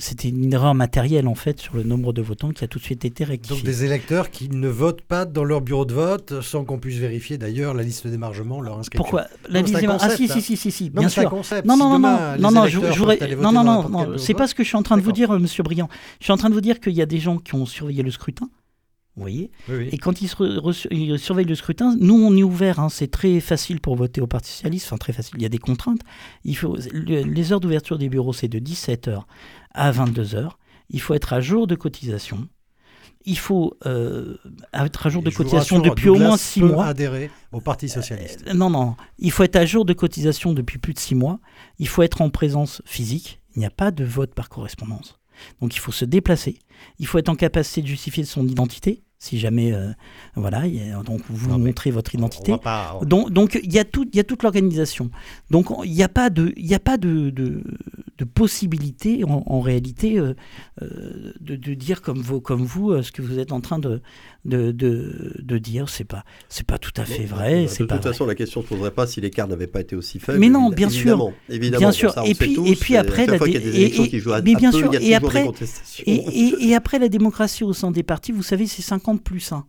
[0.00, 2.84] c'était une erreur matérielle en fait sur le nombre de votants qui a tout de
[2.84, 3.56] suite été rectifié.
[3.56, 6.98] Donc des électeurs qui ne votent pas dans leur bureau de vote sans qu'on puisse
[6.98, 9.02] vérifier d'ailleurs la liste d'émargement, leur inscription.
[9.02, 9.26] Pourquoi?
[9.48, 11.28] La liste d'émargement Ah si, si, si, si, si, bien sûr.
[11.28, 11.66] Concept.
[11.66, 11.98] Non, non, non,
[12.38, 12.78] non, non, je,
[13.36, 15.30] non, non, non, non, c'est pas ce que je suis en train de vous dire,
[15.38, 15.88] Monsieur Briand.
[16.20, 18.02] Je suis en train de vous dire qu'il y a des gens qui ont surveillé
[18.02, 18.50] le scrutin.
[19.18, 19.50] Vous voyez
[19.90, 22.78] Et quand ils, surveillent le scrutin, nous, on est ouvert.
[22.78, 22.88] Hein.
[22.88, 24.86] c'est très facile pour voter au Parti Socialiste.
[24.86, 25.34] Enfin, très facile.
[25.38, 26.02] Il y a des contraintes.
[26.44, 29.22] Il faut, les heures d'ouverture des bureaux, c'est de 17h
[29.74, 30.50] à 22h.
[30.90, 32.48] Il faut être à jour de cotisation.
[33.24, 34.36] Il faut euh,
[34.72, 36.86] être à jour de cotisation depuis au moins 6 mois.
[36.86, 38.44] adhérer au Parti Socialiste.
[38.46, 38.94] Euh, non, non.
[39.18, 41.40] Il faut être à jour de cotisation depuis plus de 6 mois.
[41.80, 43.40] Il faut être en présence physique.
[43.56, 45.17] Il n'y a pas de vote par correspondance.
[45.60, 46.58] Donc il faut se déplacer,
[46.98, 49.90] il faut être en capacité de justifier son identité, si jamais euh,
[50.36, 50.62] voilà
[51.04, 52.54] donc vous montrez votre identité.
[53.02, 55.10] donc donc il y a tout il y a toute l'organisation.
[55.50, 57.62] Donc il n'y a pas de il y a pas de, de,
[58.34, 60.34] possibilité en, réalité euh,
[60.82, 64.00] euh, de, de, dire comme vous comme vous ce que vous êtes en train de
[64.44, 65.88] de, de, dire.
[65.88, 68.68] C'est pas c'est pas tout à fait vrai de toute façon la question ne se
[68.68, 71.32] poserait pas si l'écart n'avait pas été aussi faible mais non bien sûr.
[71.48, 72.14] évidemment bien sûr.
[72.24, 73.38] et puis et puis après la
[74.42, 75.48] mais bien sûr et après
[76.06, 79.64] et, et après la démocratie au sein des partis vous savez c'est 50 plus 1.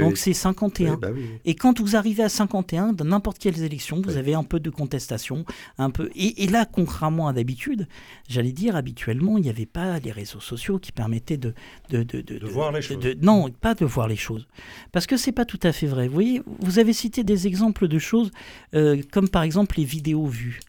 [0.00, 0.96] Donc c'est 51.
[0.96, 1.08] Bah
[1.44, 4.70] et quand vous arrivez à 51, dans n'importe quelles élections, vous avez un peu de
[4.70, 5.44] contestation,
[5.78, 6.10] un peu.
[6.14, 7.88] Et, là, contrairement à d'habitude,
[8.28, 11.54] j'allais dire habituellement, il n'y avait pas les réseaux sociaux qui permettaient de
[11.90, 12.98] de, de, de, voir les choses.
[13.20, 14.46] non, pas de voir les choses,
[14.92, 16.08] parce que c'est pas tout à fait vrai.
[16.08, 18.30] Vous voyez, vous avez cité des exemples de choses
[18.74, 20.60] euh, comme par exemple les vidéos vues.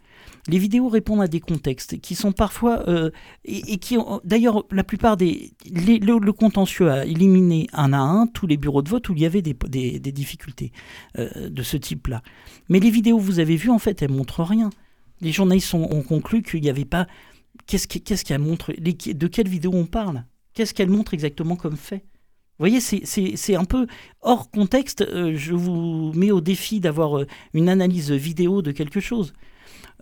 [0.47, 3.09] Les vidéos répondent à des contextes qui sont parfois euh,
[3.45, 8.45] et, qui ont d'ailleurs la plupart des le, contentieux a éliminé un à un tous
[8.45, 10.71] les bureaux de vote où il y avait des, difficultés
[11.17, 12.21] euh, de ce type-là.
[12.69, 14.69] Mais les vidéos vous avez vues en fait elles montrent rien.
[15.21, 17.07] Les journalistes ont, conclu qu'il n'y avait pas
[17.65, 20.25] qu'est-ce qu'elle montre de quelle vidéo on parle?
[20.53, 22.05] Qu'est-ce qu'elle montre exactement comme fait?
[22.57, 23.87] Vous voyez, c'est un peu
[24.21, 25.01] hors contexte.
[25.01, 29.33] Euh, je vous mets au défi d'avoir une analyse vidéo de quelque chose.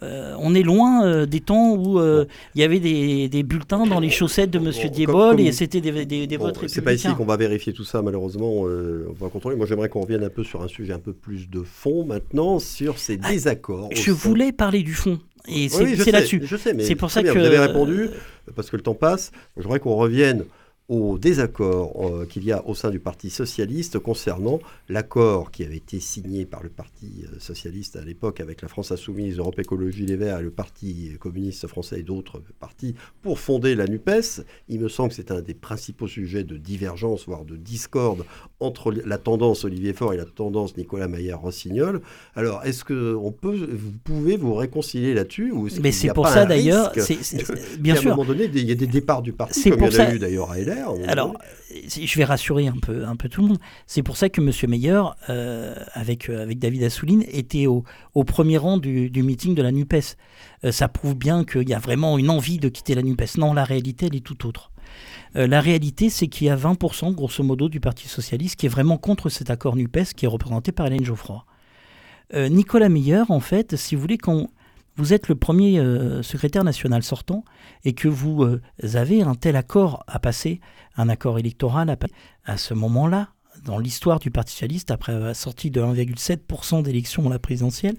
[0.01, 2.25] Euh, on est loin euh, des temps où euh,
[2.56, 6.27] il y avait des, bulletins dans les chaussettes de Monsieur Diebol et c'était des, des,
[6.27, 8.62] des votes C'est pas ici qu'on va vérifier tout ça, malheureusement.
[8.62, 9.56] on va contrôler.
[9.56, 12.60] Moi, j'aimerais qu'on revienne un peu sur un sujet un peu plus de fond maintenant,
[12.60, 13.89] sur ces ah, désaccords.
[13.93, 15.19] Je voulais parler du fond.
[15.47, 16.41] Et c'est là-dessus.
[16.79, 17.29] C'est pour ça que.
[17.29, 18.10] Vous avez répondu,
[18.56, 19.32] parce que le temps passe.
[19.58, 20.45] Je voudrais qu'on revienne
[20.89, 25.78] au désaccord euh, qu'il y a au sein du Parti socialiste concernant l'accord qui avait
[25.78, 30.06] été signé par le Parti euh, socialiste à l'époque avec la France insoumise, Europe Écologie
[30.06, 34.43] Les Verts et le Parti communiste français et d'autres partis pour fonder la NUPES.
[34.67, 38.26] Il me semble que c'est un des principaux sujets de divergence, voire de discorde
[38.60, 42.02] entre la tendance Olivier Faure et la tendance Nicolas Maillard-Rossignol.
[42.36, 46.91] Alors, est-ce que on peut, vous pouvez vous réconcilier là-dessus Mais c'est pour ça d'ailleurs,
[47.80, 48.12] bien sûr.
[48.12, 50.00] À un moment donné, il y a des départs du parti, comme il y en
[50.00, 50.72] a eu d'ailleurs à LR.
[51.07, 51.36] Alors,
[51.69, 53.57] je vais rassurer un peu, un peu tout le monde.
[53.88, 54.51] C'est pour ça que M.
[54.69, 57.83] Meyer, euh, avec, euh, avec David Assouline, était au,
[58.13, 60.17] au premier rang du, du, meeting de la NUPES.
[60.63, 63.38] Euh, ça prouve bien qu'il y a vraiment une envie de quitter la NUPES.
[63.38, 64.71] Non, la réalité, elle est tout autre.
[65.36, 68.97] la réalité, c'est qu'il y a 20%, grosso modo, du Parti Socialiste qui est vraiment
[68.97, 71.45] contre cet accord NUPES qui est représenté par Hélène Geoffroy.
[72.36, 74.49] Nicolas Meyer, en fait, si vous voulez, quand
[74.95, 77.43] vous êtes le premier euh, secrétaire national sortant
[77.84, 78.62] et que vous euh,
[78.93, 80.62] avez un tel accord à passer,
[80.97, 82.13] un accord électoral à passer,
[82.45, 83.29] à ce moment-là,
[83.65, 87.95] dans l'histoire du Parti socialiste, après la sortie de 1,7% d'élections à la présidentielle,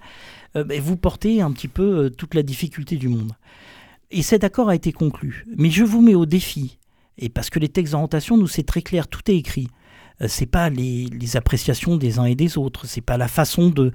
[0.56, 3.32] euh, ben, vous portez un petit peu toute la difficulté du monde.
[4.10, 5.46] Et cet accord a été conclu.
[5.56, 6.78] Mais je vous mets au défi,
[7.18, 9.68] et parce que les textes d'orientation, nous, c'est très clair, tout est écrit.
[10.20, 13.92] Euh, c'est pas les, appréciations des uns et des autres, c'est pas la façon de,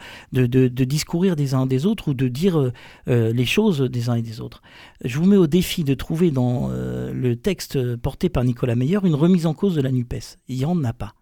[0.83, 2.73] discourir des uns et des autres ou de dire euh,
[3.07, 4.61] euh, les choses des uns et des autres.
[5.03, 9.15] Je vous mets au défi de trouver dans le texte porté par Nicolas Meyer une
[9.15, 10.37] remise en cause de la NUPES.
[10.47, 11.13] Il n'y en a pas.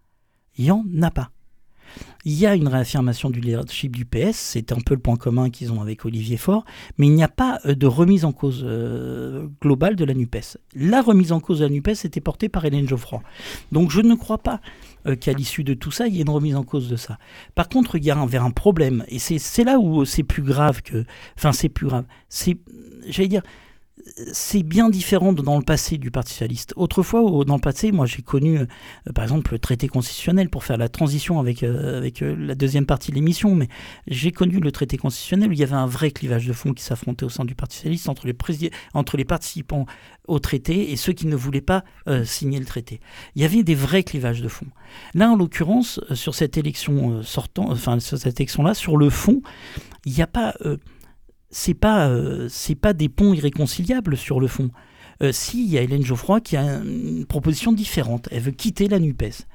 [0.56, 1.30] Il n'y en a pas.
[2.24, 5.50] Il y a une réaffirmation du leadership du PS, c'est un peu le point commun
[5.50, 6.64] qu'ils ont avec Olivier Faure,
[6.98, 8.66] mais il n'y a pas de remise en cause
[9.62, 10.58] globale de la NUPES.
[10.74, 13.22] La remise en cause de la NUPES était portée par Hélène Geoffroy.
[13.72, 14.60] Donc je ne crois pas
[15.06, 17.18] euh, qu'à l'issue de tout ça, il y ait une remise en cause de ça.
[17.54, 20.42] Par contre, il y a un, vers un problème, et c'est là où c'est plus
[20.42, 21.04] grave que...
[21.36, 22.04] Enfin, c'est plus grave.
[22.28, 22.58] C'est,
[23.06, 23.42] j'allais dire,
[24.32, 26.72] c'est bien différent dans le passé du Parti socialiste.
[26.76, 28.66] Autrefois, dans le passé, moi j'ai connu, euh,
[29.14, 32.86] par exemple, le traité constitutionnel pour faire la transition avec, euh, avec euh, la deuxième
[32.86, 33.68] partie de l'émission, mais
[34.06, 36.82] j'ai connu le traité constitutionnel où il y avait un vrai clivage de fond qui
[36.82, 39.86] s'affrontait au sein du Parti socialiste entre les, entre les participants
[40.26, 41.84] au traité et ceux qui ne voulaient pas
[42.24, 43.00] signer le traité.
[43.34, 44.66] Il y avait des vrais clivages de fond.
[45.14, 49.40] Là, en l'occurrence, sur cette élection sortant, enfin sur cette élection-là, sur le fond,
[50.04, 50.54] il n'y a pas
[51.50, 54.70] c'est pas euh, c'est pas des ponts irréconciliables sur le fond.
[55.22, 58.28] Euh, si, il y a Hélène Geoffroy qui a une proposition différente.
[58.30, 59.46] Elle veut quitter la NUPES.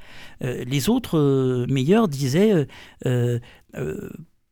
[0.43, 2.67] Euh, les autres meilleurs disaient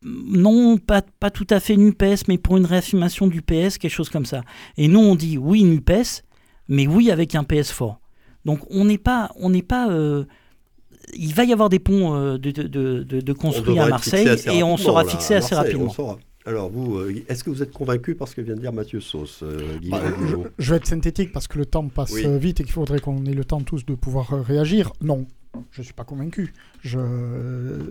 [0.03, 4.09] non, pas, pas tout à fait NUPES, mais pour une réaffirmation du PS, quelque chose
[4.09, 4.41] comme ça.
[4.77, 6.23] Et nous, on dit oui NUPES,
[6.67, 7.99] mais oui avec un PS fort.
[8.45, 9.89] Donc on n'est pas, on n'est pas
[11.13, 15.03] il va y avoir des ponts de, de, de, construits à Marseille et on sera
[15.03, 15.93] fixé assez rapidement.
[16.45, 18.99] Alors, vous, euh, est-ce que vous êtes convaincu par ce que vient de dire Mathieu
[18.99, 20.01] Sauce euh, bah,
[20.57, 23.33] je, vais être synthétique parce que le temps passe vite et qu'il faudrait qu'on ait
[23.33, 24.91] le temps tous de pouvoir euh, réagir.
[25.01, 25.27] Non,
[25.71, 26.53] je ne suis pas convaincu.
[26.81, 26.99] Je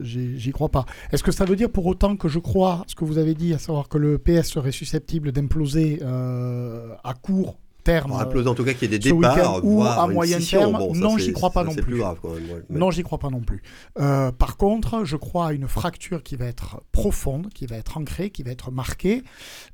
[0.03, 0.85] j'y crois pas.
[1.13, 3.55] Est-ce que ça veut dire pour autant que je crois ce que vous avez dit,
[3.55, 8.13] à savoir que le PS serait susceptible d'imploser à court terme.
[8.13, 10.79] en tout cas qu'il y ait des départs ou à moyen terme.
[10.95, 12.03] non, j'y crois pas non plus.
[12.69, 13.63] Non, j'y crois pas non plus.
[13.95, 18.31] par contre, je crois à une fracture qui va être profonde, qui va être ancrée,
[18.31, 19.23] qui va être marquée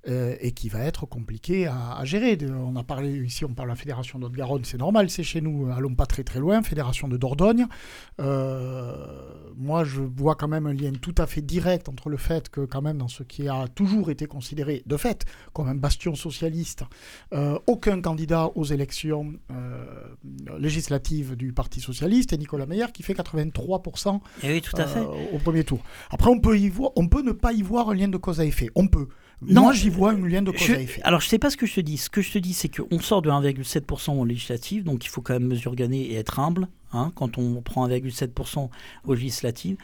[0.08, 2.38] euh, et qui va être compliquée à, gérer.
[2.50, 5.40] On a parlé ici, on parle de la fédération de garonne c'est normal, c'est chez
[5.40, 5.70] nous.
[5.70, 6.62] Allons pas très très loin.
[6.62, 7.66] Fédération de Dordogne.
[8.20, 8.94] Euh,
[9.56, 12.60] moi, je vois quand même un lien tout à fait direct entre le fait que
[12.60, 16.84] quand même dans ce qui a toujours été considéré de fait comme un bastion socialiste,
[17.32, 17.58] euh,
[18.02, 19.84] candidat aux élections euh,
[20.58, 24.86] législatives du Parti socialiste et Nicolas Meyer qui fait 83% et eh oui, tout à
[24.86, 25.00] fait.
[25.00, 25.80] Euh, au premier tour.
[26.10, 28.40] Après, on peut, y voir, on peut ne pas y voir un lien de cause
[28.40, 28.70] à effet.
[28.74, 29.08] On peut.
[29.42, 31.00] Non, Moi, j'y vois un lien de cause à effet.
[31.04, 31.98] Alors, je ne sais pas ce que je te dis.
[31.98, 35.20] Ce que je te dis, c'est qu'on sort de 1,7% aux législatives, donc il faut
[35.20, 36.68] quand même mesurer gagner et être humble.
[36.92, 38.70] Hein, quand on prend 1,7%
[39.04, 39.76] aux législatives.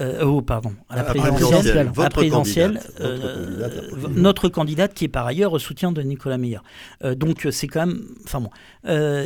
[0.00, 5.60] Euh, oh, pardon, à la présidentielle, à présidentielle euh, notre candidate qui est par ailleurs
[5.60, 6.60] soutien de Nicolas Meyer.
[7.02, 8.50] Euh, donc c'est quand même, enfin bon,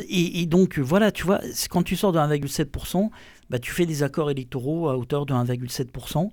[0.09, 3.11] et, donc voilà, tu vois, quand tu sors de 1,7%,
[3.53, 6.31] bah, tu fais des accords électoraux à hauteur de 1,7%.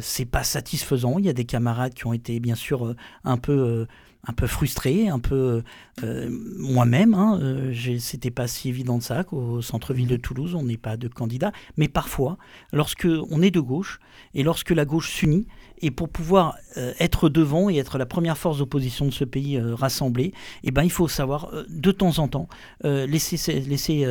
[0.00, 1.18] c'est pas satisfaisant.
[1.18, 3.86] Il y a des camarades qui ont été bien sûr un peu
[4.26, 5.62] un peu frustré, un peu
[6.02, 6.28] euh,
[6.58, 7.14] moi-même.
[7.14, 10.96] Hein, euh, C'était pas si évident de ça qu'au centre-ville de Toulouse, on n'est pas
[10.96, 11.52] de candidat.
[11.76, 12.36] Mais parfois,
[12.72, 14.00] lorsque on est de gauche
[14.34, 15.46] et lorsque la gauche s'unit,
[15.82, 19.56] et pour pouvoir euh, être devant et être la première force d'opposition de ce pays
[19.56, 20.32] euh, rassemblé,
[20.64, 22.48] eh ben, il faut savoir de temps en temps
[22.84, 24.06] laisser, laisser,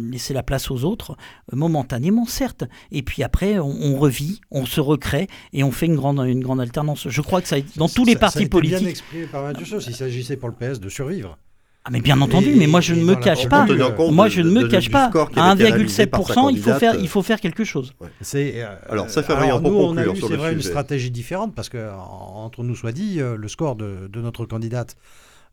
[0.00, 1.16] laisser la place aux autres,
[1.52, 2.64] momentanément certes.
[2.92, 6.60] Et puis après, on, revit, on se recrée et on fait une grande, une grande
[6.60, 7.08] alternance.
[7.08, 8.80] Je crois que ça, dans tous les partis politiques.
[8.80, 11.38] Bien exprimé par Mathieu il s'agissait pour le PS de survivre.
[11.84, 13.66] Ah mais bien entendu, mais moi je ne me cache pas.
[14.10, 15.10] Moi je ne me cache pas.
[15.36, 17.94] À 1,7%, il faut faire, il faut faire quelque chose.
[18.20, 21.68] C'est alors ça fait alors, nous, on a eu, c'est vrai, une stratégie différente parce
[21.68, 24.96] que entre nous soit dit, le score de, de notre candidate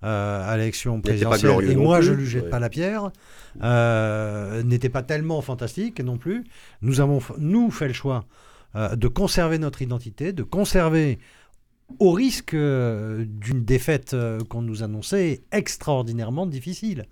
[0.03, 3.09] euh, à l'élection présidentielle, et moi je ne lui jette pas la pierre,
[3.63, 6.43] euh, n'était pas tellement fantastique non plus.
[6.83, 8.25] Nous avons, nous, fait le choix
[8.75, 11.17] euh, de conserver notre identité, de conserver,
[11.99, 14.15] au risque d'une défaite
[14.49, 17.05] qu'on nous annonçait extraordinairement difficile.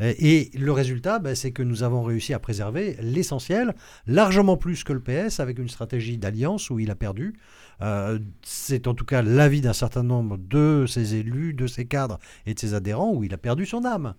[0.00, 3.74] Et le résultat, bah, c'est que nous avons réussi à préserver l'essentiel,
[4.06, 7.34] largement plus que le PS, avec une stratégie d'alliance où il a perdu.
[7.80, 12.18] Euh, c'est en tout cas l'avis d'un certain nombre de ses élus, de ses cadres
[12.46, 14.14] et de ses adhérents, où il a perdu son âme.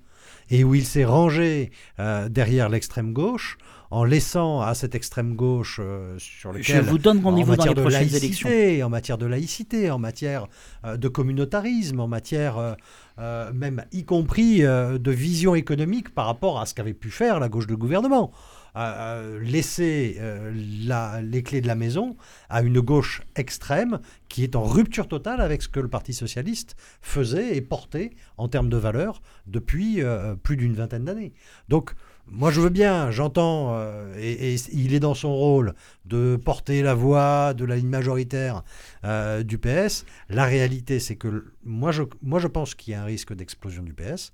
[0.49, 3.57] Et où il s'est rangé euh, derrière l'extrême gauche
[3.91, 6.77] en laissant à cette extrême gauche euh, sur lequel...
[6.77, 8.49] Je vous donne rendez-vous dans les prochaines élections.
[8.83, 10.47] En matière de laïcité, en matière
[10.85, 12.75] de communautarisme, en matière
[13.19, 17.39] euh, même y compris euh, de vision économique par rapport à ce qu'avait pu faire
[17.39, 18.31] la gauche de gouvernement.
[18.75, 20.21] Euh, laisser
[20.53, 22.15] les clés de la maison
[22.49, 23.99] à une gauche extrême
[24.29, 28.47] qui est en rupture totale avec ce que le Parti socialiste faisait et portait en
[28.47, 30.01] termes de valeurs depuis
[30.43, 31.33] plus d'une vingtaine d'années.
[31.67, 31.93] Donc
[32.31, 35.73] moi, je veux bien, j'entends, euh, et, il est dans son rôle
[36.05, 38.63] de porter la voix de la ligne majoritaire
[39.03, 40.05] euh, du PS.
[40.29, 43.83] La réalité, c'est que moi je, moi, je pense qu'il y a un risque d'explosion
[43.83, 44.31] du PS.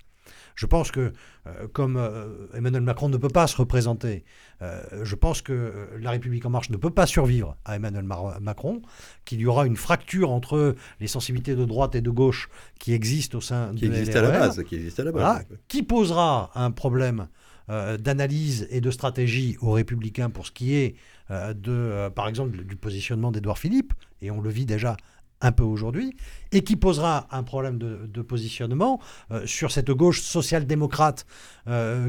[0.56, 1.14] Je pense que,
[1.46, 2.02] euh, comme
[2.56, 4.24] Emmanuel Macron ne peut pas se représenter,
[4.62, 8.06] je pense que La République en marche ne peut pas survivre à Emmanuel
[8.42, 8.82] Macron,
[9.26, 13.38] qu'il y aura une fracture entre les sensibilités de droite et de gauche qui existent
[13.38, 15.46] au sein qui de à la base, qui existe à la base.
[15.68, 17.28] qui posera un problème
[17.70, 20.96] euh, d'analyse et de stratégie aux républicains pour ce qui est
[21.32, 24.98] euh, de, euh, par exemple, du positionnement d'Édouard Philippe, et on le vit déjà
[25.42, 26.16] un peu aujourd'hui,
[26.52, 29.02] et qui posera un problème de, positionnement
[29.46, 31.26] sur cette gauche social-démocrate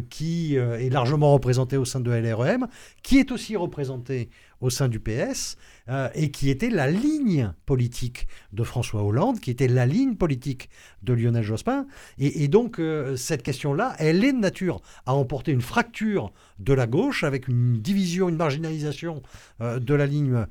[0.09, 2.69] qui est largement représentée au sein de LREM,
[3.03, 5.57] qui est aussi représentée au sein du PS,
[5.89, 10.69] euh, et qui était la ligne politique de François Hollande, qui était la ligne politique
[11.03, 11.87] de Lionel Jospin.
[12.19, 16.87] Et, donc, euh, cette question-là, elle est de nature à emporter une fracture de la
[16.87, 19.23] gauche, avec une division, une marginalisation
[19.61, 20.47] euh, de la ligne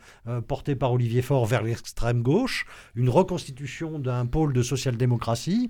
[0.47, 2.65] portée par Olivier Faure vers l'extrême gauche,
[2.95, 5.69] une reconstitution d'un pôle de social-démocratie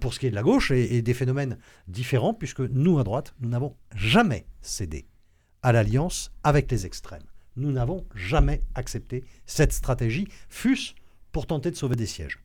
[0.00, 3.34] pour ce qui est de la gauche, et des phénomènes différents, puisque nous, à droite,
[3.40, 5.06] nous n'avons jamais cédé
[5.62, 7.24] à l'alliance avec les extrêmes
[7.58, 10.92] nous n'avons jamais accepté cette stratégie, fût-ce
[11.32, 12.38] pour tenter de sauver des sièges.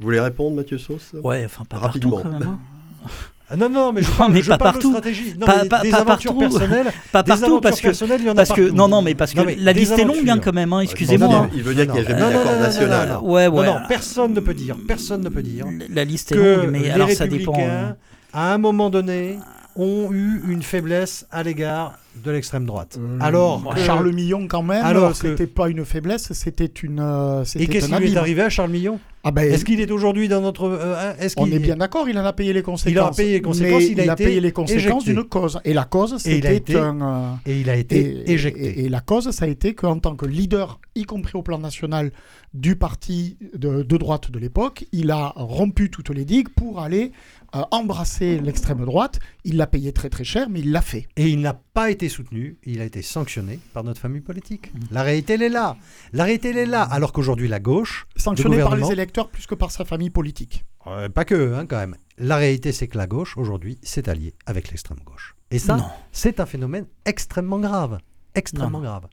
[0.00, 1.12] Vous voulez répondre, Mathieu Sauce?
[1.22, 2.20] Ouais, enfin pas rapidement.
[2.20, 2.60] Partout, quand même, hein.
[3.50, 4.88] Ah non, non, mais je parle, mais je pas parle partout.
[4.88, 5.34] de stratégie.
[5.38, 6.58] Non, pas, pas, des pas aventures partout.
[6.58, 6.86] personnelles.
[7.12, 8.74] Pas partout, parce que, il y en parce a que partout.
[8.74, 10.72] non, non, mais parce que Non, mais la liste est longue hein, quand même.
[10.72, 11.28] Hein, excusez-moi.
[11.28, 13.08] Non, il veut dire qu'il n'y a jamais d'accord national.
[13.10, 13.20] non.
[13.30, 13.66] Ouais, ouais.
[13.66, 16.90] Non, non, personne ne peut dire, personne ne peut dire La liste est longue, mais
[16.90, 17.52] alors ça dépend.
[17.52, 17.96] républicains,
[18.32, 19.38] à un moment donné,
[19.76, 22.96] ont eu une faiblesse à l'égard de l'extrême droite.
[23.00, 27.00] Euh, alors, Charles Millon, quand même, alors c'était pas une faiblesse, c'était une.
[27.00, 29.90] euh, et qu'est-ce qui lui est arrivé à Charles Millon Ah ben, Est-ce qu'il est
[29.90, 32.62] aujourd'hui dans notre euh, est-ce on qu'il est bien d'accord, il en a payé les
[32.62, 32.92] conséquences.
[32.94, 35.58] Il en a payé les conséquences, mais il a été payé les conséquences d'une cause.
[35.64, 37.00] Et la cause, Et il a c'était un.
[37.02, 38.64] euh, et il a été et, éjecté.
[38.64, 41.58] et- et la cause, ça a été qu'en tant que leader, y compris au plan
[41.58, 42.12] national,
[42.52, 47.10] du parti de, de droite de l'époque, il a rompu toutes les digues pour aller
[47.10, 49.18] euh, embrasser l'extrême droite.
[49.44, 51.06] Il l'a payé très très cher, mais il l'a fait.
[51.16, 54.72] Et il n'a pas été soutenu, il a été sanctionné par notre famille politique.
[54.74, 54.78] Mmh.
[54.90, 55.76] La réalité, elle est là.
[56.12, 56.82] La réalité, elle est là.
[56.82, 60.64] Alors qu'aujourd'hui, la gauche, Sanctionné le par les électeurs plus que par sa famille politique.
[60.86, 61.96] euh, pas que, hein, quand même.
[62.18, 65.34] La réalité, c'est que la gauche, aujourd'hui, s'est alliée avec l'extrême gauche.
[65.50, 65.84] Et ça, Non.
[66.12, 67.98] c'est un phénomène extrêmement grave.
[68.34, 68.84] Extrêmement Non.
[68.84, 69.06] grave.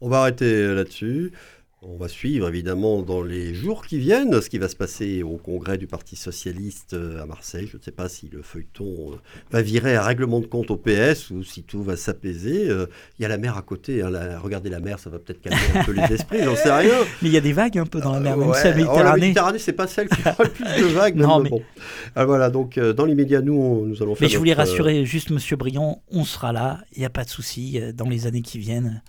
[0.00, 1.32] On va arrêter là-dessus.
[1.84, 5.36] On va suivre évidemment dans les jours qui viennent ce qui va se passer au
[5.36, 7.66] congrès du Parti Socialiste euh, à Marseille.
[7.68, 9.16] Je ne sais pas si le feuilleton euh,
[9.50, 12.68] va virer à règlement de compte au PS ou si tout va s'apaiser.
[12.70, 12.86] Euh,
[13.18, 14.00] Il y a la mer à côté.
[14.00, 16.70] hein, la- regardez la mer, ça va peut-être calmer un peu les esprits, j'en sais
[16.72, 16.94] rien.
[17.22, 18.58] Mais il y a des vagues un peu dans la mer, Euh, même ouais.
[18.58, 19.20] si la Oh, la Méditerranée.
[19.20, 21.16] Méditerranée, c'est pas celle qui aura le plus de vagues.
[21.22, 21.62] Non, mais- bon.
[22.14, 24.28] Ah, voilà, donc dans l'immédiat, nous, on- nous allons faire.
[24.28, 27.24] Mais je voulais notre, rassurer juste Monsieur Briand, on sera là, il n'y a pas
[27.24, 29.02] de souci dans les années qui viennent.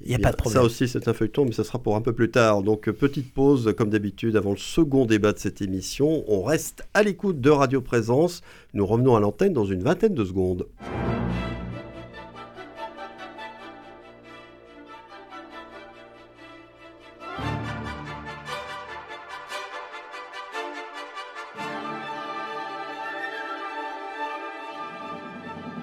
[0.00, 0.62] Il n'y a pas de problème.
[0.62, 2.62] Ça aussi, c'est un feuilleton, mais ça sera pour un peu plus tard.
[2.62, 6.24] Donc, petite pause, comme d'habitude, avant le second débat de cette émission.
[6.28, 8.42] On reste à l'écoute de Radio Présence.
[8.74, 10.66] Nous revenons à l'antenne dans une vingtaine de secondes.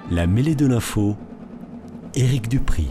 [0.09, 1.17] La mêlée de l'info,
[2.13, 2.87] Éric Dupri.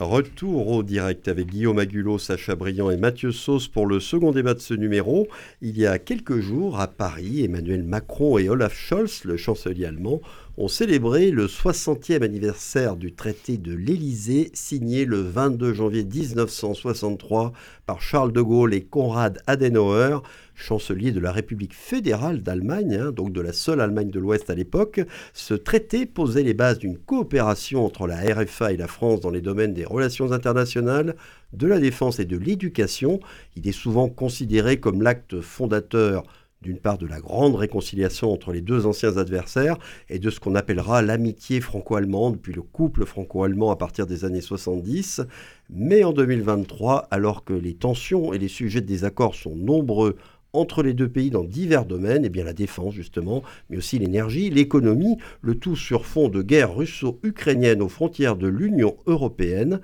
[0.00, 4.54] Retour au direct avec Guillaume Agulot, Sacha Briand et Mathieu Sauce pour le second débat
[4.54, 5.28] de ce numéro.
[5.60, 10.22] Il y a quelques jours, à Paris, Emmanuel Macron et Olaf Scholz, le chancelier allemand,
[10.56, 17.52] ont célébré le 60e anniversaire du traité de l'Élysée, signé le 22 janvier 1963
[17.86, 20.18] par Charles de Gaulle et Konrad Adenauer,
[20.54, 24.54] chancelier de la République fédérale d'Allemagne, hein, donc de la seule Allemagne de l'Ouest à
[24.54, 25.00] l'époque.
[25.32, 29.40] Ce traité posait les bases d'une coopération entre la RFA et la France dans les
[29.40, 31.16] domaines des relations internationales,
[31.52, 33.20] de la défense et de l'éducation.
[33.56, 36.24] Il est souvent considéré comme l'acte fondateur
[36.62, 39.78] d'une part de la grande réconciliation entre les deux anciens adversaires
[40.10, 44.42] et de ce qu'on appellera l'amitié franco-allemande, puis le couple franco-allemand à partir des années
[44.42, 45.22] 70.
[45.70, 50.16] Mais en 2023, alors que les tensions et les sujets de désaccord sont nombreux
[50.52, 53.98] entre les deux pays dans divers domaines, et eh bien la défense justement, mais aussi
[53.98, 59.80] l'énergie, l'économie, le tout sur fond de guerre russo-ukrainienne aux frontières de l'Union européenne.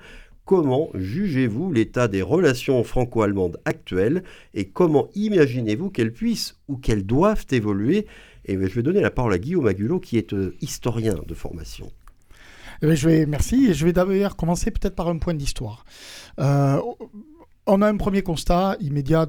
[0.47, 4.23] Comment jugez-vous l'état des relations franco-allemandes actuelles
[4.53, 8.07] et comment imaginez-vous qu'elles puissent ou qu'elles doivent évoluer?
[8.45, 11.91] Et je vais donner la parole à Guillaume Agulot qui est euh, historien de formation.
[12.81, 13.67] Eh je vais, merci.
[13.67, 15.83] Et je vais d'ailleurs commencer peut-être par un point d'histoire.
[16.39, 16.79] Euh,
[17.65, 19.27] on a un premier constat immédiat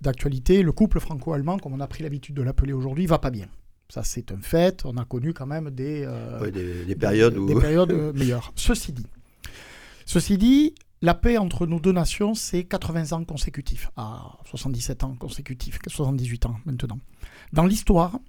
[0.00, 0.64] d'actualité.
[0.64, 3.46] Le couple franco-allemand, comme on a pris l'habitude de l'appeler aujourd'hui, va pas bien.
[3.88, 4.84] Ça, c'est un fait.
[4.84, 8.52] On a connu quand même des, euh, des, périodes, des périodes meilleures.
[8.56, 9.06] Ceci dit,
[10.06, 15.16] Ceci dit, la paix entre nos deux nations, c'est 80 ans consécutifs, à 77 ans
[15.16, 17.00] consécutifs, 78 ans maintenant.
[17.52, 18.20] Dans l'histoire,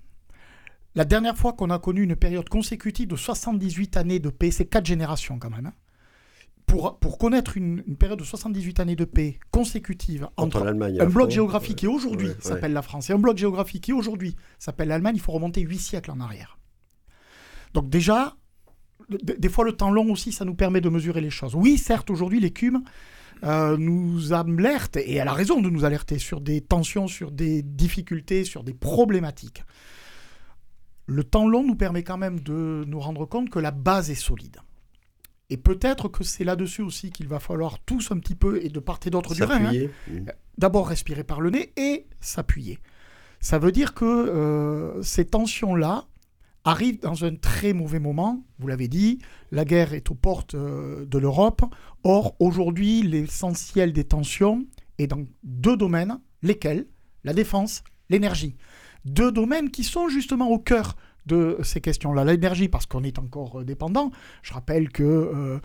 [0.96, 4.66] la dernière fois qu'on a connu une période consécutive de 78 années de paix, c'est
[4.66, 5.68] quatre générations quand même.
[5.68, 5.74] Hein.
[6.66, 11.78] Pour, pour, connaître une, période de 78 années de paix consécutive entre, un bloc géographique
[11.78, 15.32] qui aujourd'hui s'appelle la France et un bloc géographique qui aujourd'hui s'appelle l'Allemagne, il faut
[15.32, 16.58] remonter huit siècles en arrière.
[17.74, 18.36] Donc déjà,
[19.10, 21.56] des fois, le temps long aussi, ça nous permet de mesurer les choses.
[21.56, 22.84] Oui, certes, aujourd'hui, l'écume
[23.44, 27.62] euh, nous alerte, et elle a raison de nous alerter, sur des tensions, sur des
[27.62, 29.64] difficultés, sur des problématiques.
[31.06, 34.16] Le temps long nous permet quand même de nous rendre compte que la base est
[34.16, 34.58] solide.
[35.50, 38.80] Et peut-être que c'est là-dessus aussi qu'il va falloir tous un petit peu, et de
[38.80, 40.26] part et d'autre du Rhin, hein.
[40.58, 42.80] d'abord respirer par le nez et s'appuyer.
[43.40, 46.08] Ça veut dire que euh, ces tensions-là,
[46.68, 48.44] arrive dans un très mauvais moment.
[48.60, 49.20] Vous l'avez dit,
[49.52, 51.62] la guerre est aux portes euh, de l'Europe.
[52.04, 54.66] Or, aujourd'hui, l'essentiel des tensions
[54.98, 56.88] est dans deux domaines, lesquels?
[57.24, 58.58] La défense, l'énergie.
[59.06, 62.26] Deux domaines qui sont justement au cœur de ces questions-là.
[62.26, 64.12] L'énergie, parce qu'on est encore euh, dépendant.
[64.44, 65.60] Je rappelle que euh,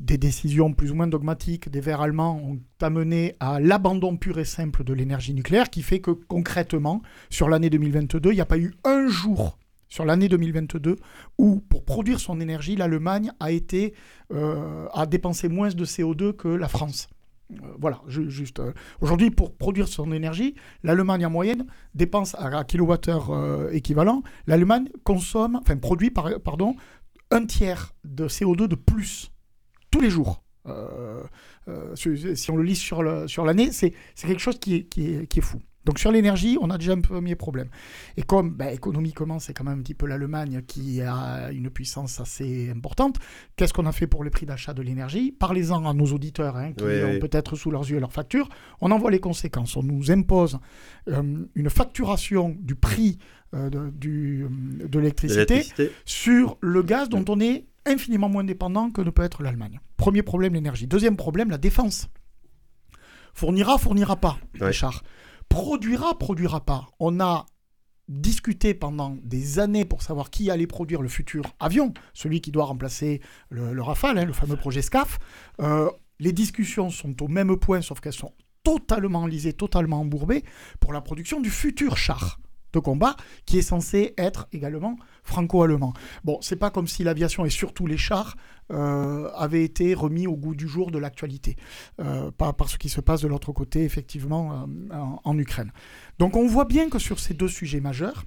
[0.00, 4.44] des décisions plus ou moins dogmatiques des Verts allemands ont amené à l'abandon pur et
[4.44, 8.58] simple de l'énergie nucléaire, qui fait que concrètement, sur l'année 2022, il n'y a pas
[8.58, 9.56] eu un jour
[9.90, 10.96] sur l'année 2022,
[11.36, 13.92] où pour produire son énergie, l'Allemagne a été
[14.32, 17.08] euh, a dépensé moins de CO2 que la France.
[17.52, 18.60] Euh, voilà, juste.
[18.60, 24.22] Euh, aujourd'hui, pour produire son énergie, l'Allemagne en moyenne dépense à, kilowattheure équivalent.
[24.46, 26.76] L'Allemagne consomme, enfin produit, pardon,
[27.32, 29.32] un tiers de CO2 de plus
[29.90, 30.44] tous les jours.
[31.96, 35.60] si on le lit sur l'année, c'est quelque chose qui est fou.
[35.84, 37.68] Donc sur l'énergie, on a déjà un premier problème.
[38.16, 42.20] Et comme bah, économiquement, c'est quand même un petit peu l'Allemagne qui a une puissance
[42.20, 43.16] assez importante,
[43.56, 45.32] qu'est-ce qu'on a fait pour les prix d'achat de l'énergie?
[45.32, 48.48] Parlez-en à nos auditeurs hein, qui ont peut-être sous leurs yeux leurs factures.
[48.80, 49.76] On en voit les conséquences.
[49.76, 50.58] On nous impose
[51.08, 53.18] euh, une facturation du prix
[53.54, 55.64] euh, de, du, de l'électricité
[56.04, 59.80] sur le gaz dont on est infiniment moins dépendant que ne peut être l'Allemagne.
[59.96, 60.86] Premier problème, l'énergie.
[60.86, 62.08] Deuxième problème, la défense.
[63.32, 65.02] Fournira, fournira pas, Richard
[65.50, 66.88] produira, produira pas.
[66.98, 67.44] On a
[68.08, 72.64] discuté pendant des années pour savoir qui allait produire le futur avion, celui qui doit
[72.64, 73.20] remplacer
[73.50, 75.18] le, Rafale, hein, le fameux projet SCAF.
[75.60, 78.32] Euh, les discussions sont au même point, sauf qu'elles sont
[78.62, 80.44] totalement enlisées, totalement embourbées
[80.80, 82.40] pour la production du futur char
[82.72, 83.16] de combat
[83.46, 85.92] qui est censé être également franco-allemand.
[86.24, 88.36] Bon, c'est pas comme si l'aviation et surtout les chars
[88.72, 91.56] euh, avaient été remis au goût du jour de l'actualité,
[92.00, 94.94] euh, par, ce qui se passe de l'autre côté, effectivement, euh,
[95.24, 95.72] en, Ukraine.
[96.18, 98.24] Donc on voit bien que sur ces deux sujets majeurs,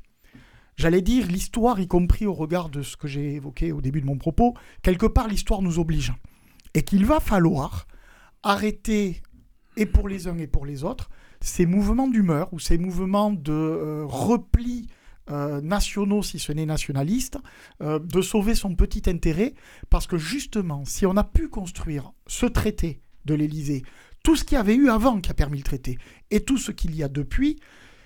[0.76, 4.06] j'allais dire l'histoire, y compris au regard de ce que j'ai évoqué au début de
[4.06, 6.14] mon propos, quelque part l'histoire nous oblige.
[6.74, 7.88] Et qu'il va falloir
[8.41, 9.22] arrêter,
[9.78, 11.10] et pour les uns et pour les autres,
[11.44, 14.88] ces mouvements d'humeur ou ces mouvements de euh, repli
[15.30, 17.38] euh, nationaux, si ce n'est nationalistes,
[17.82, 19.54] euh, de sauver son petit intérêt,
[19.89, 23.84] parce que justement, si on a pu construire ce traité de l'Élysée,
[24.24, 25.98] tout ce qu'il y avait eu avant qui a permis le traité,
[26.32, 27.60] et tout ce qu'il y a depuis,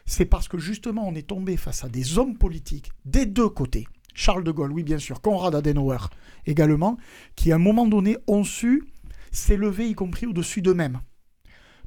[0.08, 3.88] c'est parce que justement on est tombé face à des hommes politiques des deux côtés.
[4.16, 6.10] Charles de Gaulle, oui bien sûr, Konrad Adenauer
[6.48, 6.98] également,
[7.36, 8.84] qui à un moment donné ont su
[9.32, 11.02] s'élever y compris au-dessus d'eux-mêmes,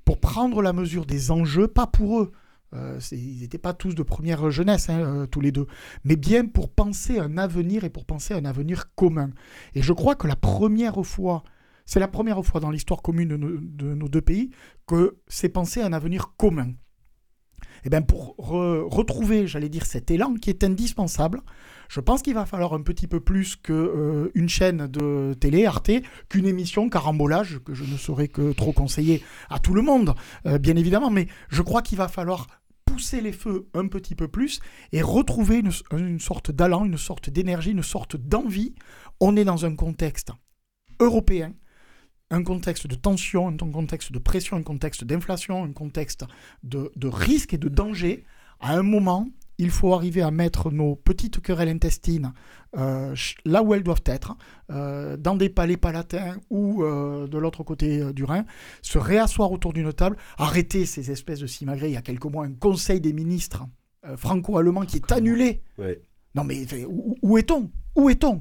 [0.04, 2.32] pour prendre la mesure des enjeux, pas pour eux,
[2.74, 5.66] euh, ils n'étaient pas tous de première jeunesse, hein, euh, tous les deux,
[6.04, 9.30] mais bien pour penser un avenir et pour penser un avenir commun.
[9.74, 11.42] Et je crois que la première fois,
[11.84, 14.50] c'est la première fois dans l'histoire commune de nos, deux pays
[14.86, 16.72] que c'est penser un avenir commun.
[17.84, 21.40] Et bien pour retrouver, j'allais dire, cet élan qui est indispensable,
[21.88, 25.66] je pense qu'il va falloir un petit peu plus qu'une euh, une chaîne de télé,
[25.66, 25.90] Arte,
[26.28, 30.14] qu'une émission Carambolage, que je ne saurais que trop conseiller à tout le monde,
[30.60, 32.46] bien évidemment, mais je crois qu'il va falloir
[32.90, 34.60] pousser les feux un petit peu plus
[34.92, 35.62] et retrouver
[35.92, 38.74] une, sorte d'allant, une sorte d'énergie, une sorte d'envie.
[39.20, 40.30] On est dans un contexte
[40.98, 41.52] européen,
[42.30, 46.24] un contexte de tension, un contexte de pression, un contexte d'inflation, un contexte
[46.62, 48.24] de, de risque et de danger.
[48.60, 49.28] À un moment,
[49.60, 52.32] il faut arriver à mettre nos petites querelles intestines
[52.78, 53.14] euh,
[53.44, 54.36] là où elles doivent être,
[54.70, 58.46] euh, dans des palais palatins ou euh, de l'autre côté du Rhin,
[58.80, 61.88] se réasseoir autour d'une table, arrêter ces espèces de simagrées.
[61.88, 63.66] Il y a quelques mois, un conseil des ministres
[64.16, 65.62] franco-allemand qui est annulé.
[66.34, 66.64] Non mais
[67.22, 67.70] où, est-on?
[67.96, 68.40] Où est-on?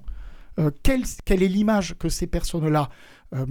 [0.83, 2.89] Quelle, quelle, est l'image que ces personnes-là
[3.35, 3.45] euh,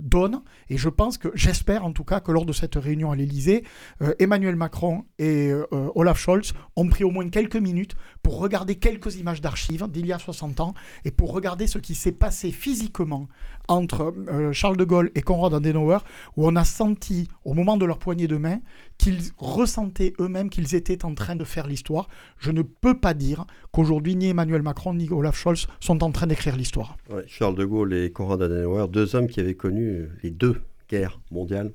[0.00, 0.40] donne.
[0.70, 3.62] Et je pense que, j'espère en tout cas, que lors de cette réunion à l'Elysée,
[4.00, 8.76] euh, Emmanuel Macron et euh, Olaf Scholz ont pris au moins quelques minutes pour regarder
[8.76, 10.74] quelques images d'archives d'il y a 60 ans
[11.04, 13.28] et pour regarder ce qui s'est passé physiquement
[13.68, 14.14] entre
[14.52, 15.98] Charles de Gaulle et Konrad Adenauer,
[16.38, 18.60] où on a senti, au moment de leur poignée de main,
[18.98, 22.08] qu'ils ressentaient eux-mêmes qu'ils étaient en train de faire l'histoire.
[22.38, 26.26] Je ne peux pas dire qu'aujourd'hui, ni Emmanuel Macron ni Olaf Scholz sont en train
[26.26, 26.96] d'écrire l'histoire.
[27.26, 31.72] Charles de Gaulle et Konrad Adenauer, deux hommes qui avaient connu les deux guerres mondiales,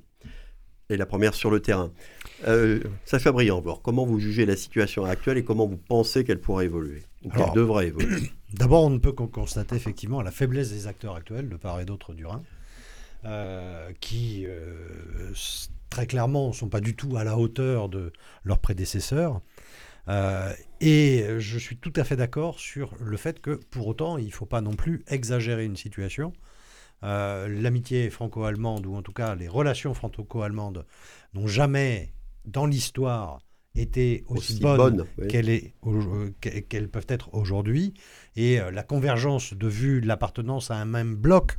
[0.90, 1.92] et la première sur le terrain.
[2.48, 6.66] Euh, Sacha Briand, comment vous jugez la situation actuelle et comment vous pensez qu'elle pourrait
[6.66, 8.32] évoluer, ou qu'elle devrait évoluer?
[8.54, 11.86] D'abord, on ne peut qu'en constater effectivement la faiblesse des acteurs actuels, de part et
[11.86, 12.44] d'autre du Rhin,
[13.26, 15.32] euh, qui euh,
[15.94, 18.12] très clairement ne sont pas du tout à la hauteur de
[18.44, 19.42] leurs prédécesseurs.
[20.08, 24.26] Euh, et je suis tout à fait d'accord sur le fait que pour autant, il
[24.26, 26.34] ne faut pas non plus exagérer une situation.
[27.04, 30.88] Euh, l'amitié franco-allemande, ou en tout cas les relations franco-allemandes,
[31.36, 32.12] n'ont jamais,
[32.46, 33.42] dans l'histoire,
[33.76, 35.28] été aussi, bonnes, euh,
[36.40, 37.94] qu'elles peuvent être aujourd'hui.
[38.36, 41.56] Et la convergence de vues de l'appartenance à un même bloc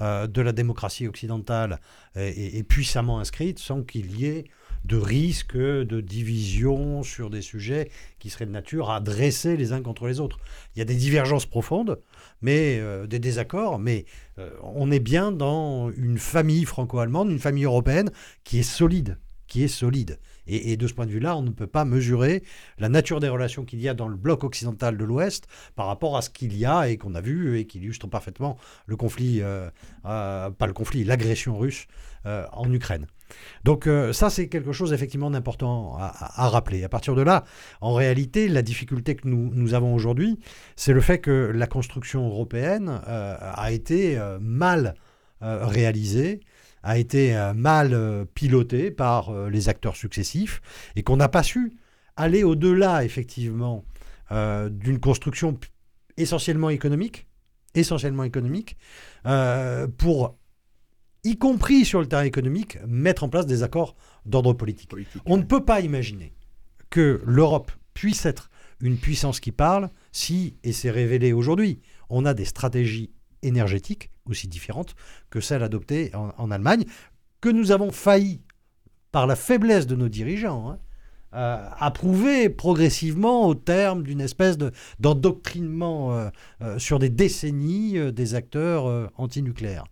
[0.00, 1.80] euh, de la démocratie occidentale
[2.14, 4.44] est, puissamment inscrite sans qu'il y ait
[4.86, 9.82] de risque de division sur des sujets qui seraient de nature à dresser les uns
[9.82, 10.38] contre les autres.
[10.74, 12.00] Il y a des divergences profondes,
[12.40, 14.04] mais euh, des désaccords, mais
[14.38, 18.10] euh, on est bien dans une famille franco-allemande, une famille européenne
[18.44, 19.18] qui est solide,
[19.48, 20.18] qui est solide.
[20.46, 22.42] Et, de ce point de vue-là, on ne peut pas mesurer
[22.78, 26.16] la nature des relations qu'il y a dans le bloc occidental de l'Ouest par rapport
[26.16, 29.40] à ce qu'il y a et qu'on a vu et qui illustre parfaitement le conflit,
[29.42, 29.68] euh,
[30.04, 31.86] euh, pas le conflit, l'agression russe
[32.26, 33.06] euh, en Ukraine.
[33.64, 36.84] Donc ça, c'est quelque chose effectivement d'important à, rappeler.
[36.84, 37.42] À partir de là,
[37.80, 40.38] en réalité, la difficulté que nous, nous avons aujourd'hui,
[40.76, 44.94] c'est le fait que la construction européenne a été mal
[45.40, 46.38] réalisée
[46.86, 50.62] a été euh, mal euh, piloté par euh, les acteurs successifs
[50.94, 51.72] et qu'on n'a pas su
[52.16, 53.84] aller au-delà, effectivement,
[54.30, 55.58] d'une construction
[56.16, 57.26] essentiellement économique,
[57.74, 58.78] essentiellement économique,
[59.98, 60.38] pour,
[61.24, 64.92] y compris sur le terrain économique, mettre en place des accords d'ordre politique.
[65.26, 66.32] On ne peut pas imaginer
[66.88, 68.48] que l'Europe puisse être
[68.80, 73.12] une puissance qui parle si, et c'est révélé aujourd'hui, on a des stratégies
[73.42, 74.94] énergétiques aussi différentes
[75.30, 76.84] que celles adoptées en, Allemagne,
[77.40, 78.42] que nous avons failli,
[79.12, 80.78] par la faiblesse de nos dirigeants, hein,
[81.34, 84.56] euh, approuver progressivement au terme d'une espèce
[85.00, 86.28] d'endoctrinement euh,
[86.62, 89.84] euh, sur des décennies des acteurs antinucléaires.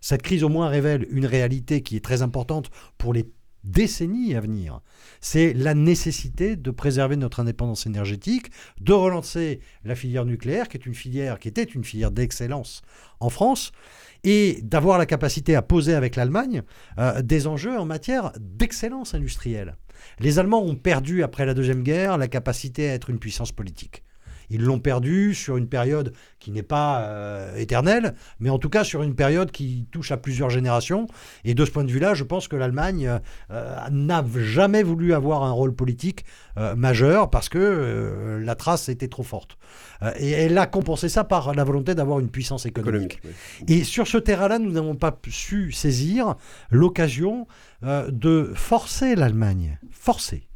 [0.00, 3.24] Cette crise au moins révèle une réalité qui est très importante pour les
[3.64, 4.80] décennies à venir.
[5.20, 8.50] C'est la nécessité de préserver notre indépendance énergétique,
[8.80, 12.82] de relancer la filière nucléaire, qui est une filière qui était une filière d'excellence
[13.20, 13.72] en France,
[14.24, 16.62] et d'avoir la capacité à poser avec l'Allemagne
[16.98, 19.76] euh, des enjeux en matière d'excellence industrielle.
[20.18, 24.02] Les Allemands ont perdu après la Deuxième Guerre la capacité à être une puissance politique.
[24.50, 28.84] Ils l'ont perdu sur une période qui n'est pas euh, éternelle, mais en tout cas
[28.84, 31.06] sur une période qui touche à plusieurs générations.
[31.44, 33.20] Et de ce point de vue-là, je pense que l'Allemagne
[33.50, 36.24] euh, n'a jamais voulu avoir un rôle politique
[36.56, 39.56] euh, majeur parce que la trace était trop forte.
[40.16, 43.20] et elle a compensé ça par la volonté d'avoir une puissance économique.
[43.68, 46.34] Et sur ce terrain-là, nous n'avons pas su saisir
[46.70, 47.46] l'occasion
[47.82, 50.49] de forcer l'Allemagne, forcer,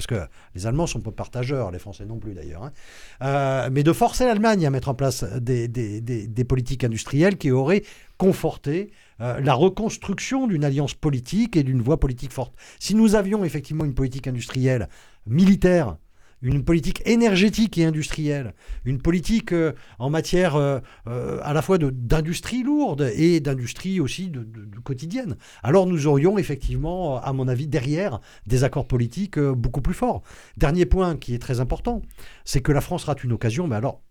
[0.00, 2.72] parce que les Allemands sont pas partageurs, les Français non plus d'ailleurs, hein.
[3.20, 7.82] euh, mais de forcer l'Allemagne à mettre en place des, des, politiques industrielles qui auraient
[8.16, 12.54] conforté euh, la reconstruction d'une alliance politique et d'une voie politique forte.
[12.78, 14.88] Si nous avions effectivement une politique industrielle
[15.26, 15.98] militaire
[16.42, 21.78] une politique énergétique et industrielle, une politique euh, en matière euh, euh, à la fois
[21.78, 24.32] d'industrie lourde et d'industrie aussi
[24.84, 25.36] quotidienne.
[25.62, 30.22] Alors nous aurions effectivement, à mon avis, derrière des accords politiques beaucoup plus forts.
[30.56, 32.02] Dernier point qui est très important,
[32.44, 34.02] c'est que la France rate une occasion, mais alors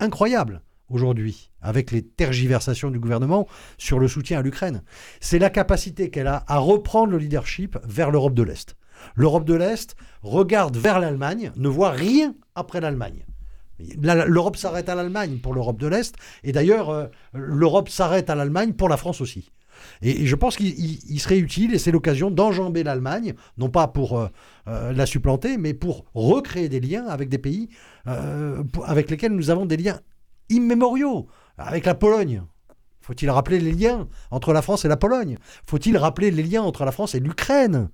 [0.00, 4.82] incroyable aujourd'hui, avec les tergiversations du gouvernement sur le soutien à l'Ukraine.
[5.20, 8.77] C'est la capacité qu'elle a à reprendre le leadership vers l'Europe de l'Est.
[9.14, 13.24] L'Europe de l'Est regarde vers l'Allemagne, ne voit rien après l'Allemagne.
[13.78, 18.72] L'Europe s'arrête à l'Allemagne pour l'Europe de l'Est, et d'ailleurs, euh, l'Europe s'arrête à l'Allemagne
[18.72, 19.50] pour la France aussi.
[20.02, 24.28] Et, je pense qu'il serait utile, et c'est l'occasion d'enjamber l'Allemagne, non pas pour euh,
[24.66, 27.68] euh, la supplanter, mais pour recréer des liens avec des pays
[28.86, 30.00] avec lesquels nous avons des liens
[30.48, 31.28] immémoriaux,
[31.58, 32.42] avec la Pologne.
[33.02, 35.36] Faut-il rappeler les liens entre la France et la Pologne?
[35.66, 37.90] Faut-il rappeler les liens entre la France et l'Ukraine?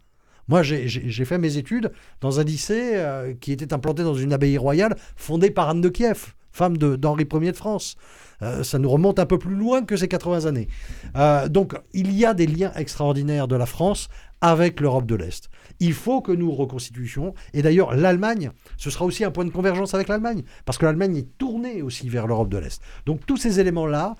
[0.49, 4.59] Moi, j'ai fait mes études dans un lycée euh, qui était implanté dans une abbaye
[4.59, 7.97] royale fondée par Anne de Kiev, femme d'Henri Ier de France.
[8.43, 10.69] Euh, ça nous remonte un peu plus loin que ces 80 années.
[11.17, 14.09] Euh, donc, il y a des liens extraordinaires de la France
[14.41, 15.49] avec l'Europe de l'Est.
[15.81, 17.33] Il faut que nous reconstituions.
[17.55, 21.17] Et d'ailleurs, l'Allemagne, ce sera aussi un point de convergence avec l'Allemagne, parce que l'Allemagne
[21.17, 22.83] est tournée aussi vers l'Europe de l'Est.
[23.07, 24.17] Donc tous ces éléments-là,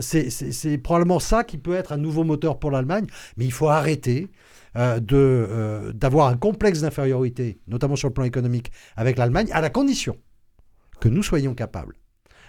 [0.00, 3.06] c'est probablement ça qui peut être un nouveau moteur pour l'Allemagne,
[3.36, 4.30] mais il faut arrêter
[4.76, 9.70] euh, euh, d'avoir un complexe d'infériorité, notamment sur le plan économique, avec l'Allemagne, à la
[9.70, 10.16] condition
[11.00, 11.96] que nous soyons capables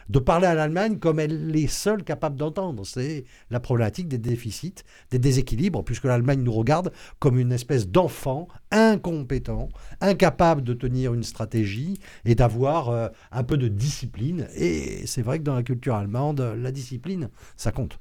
[0.09, 2.85] de parler à l'Allemagne comme elle est seule capable d'entendre.
[2.85, 4.75] C'est la problématique des déficits,
[5.11, 9.69] des déséquilibres, puisque l'Allemagne nous regarde comme une espèce d'enfant incompétent,
[10.01, 14.47] incapable de tenir une stratégie et d'avoir euh, un peu de discipline.
[14.55, 17.99] Et c'est vrai que dans la culture allemande, la discipline, ça compte.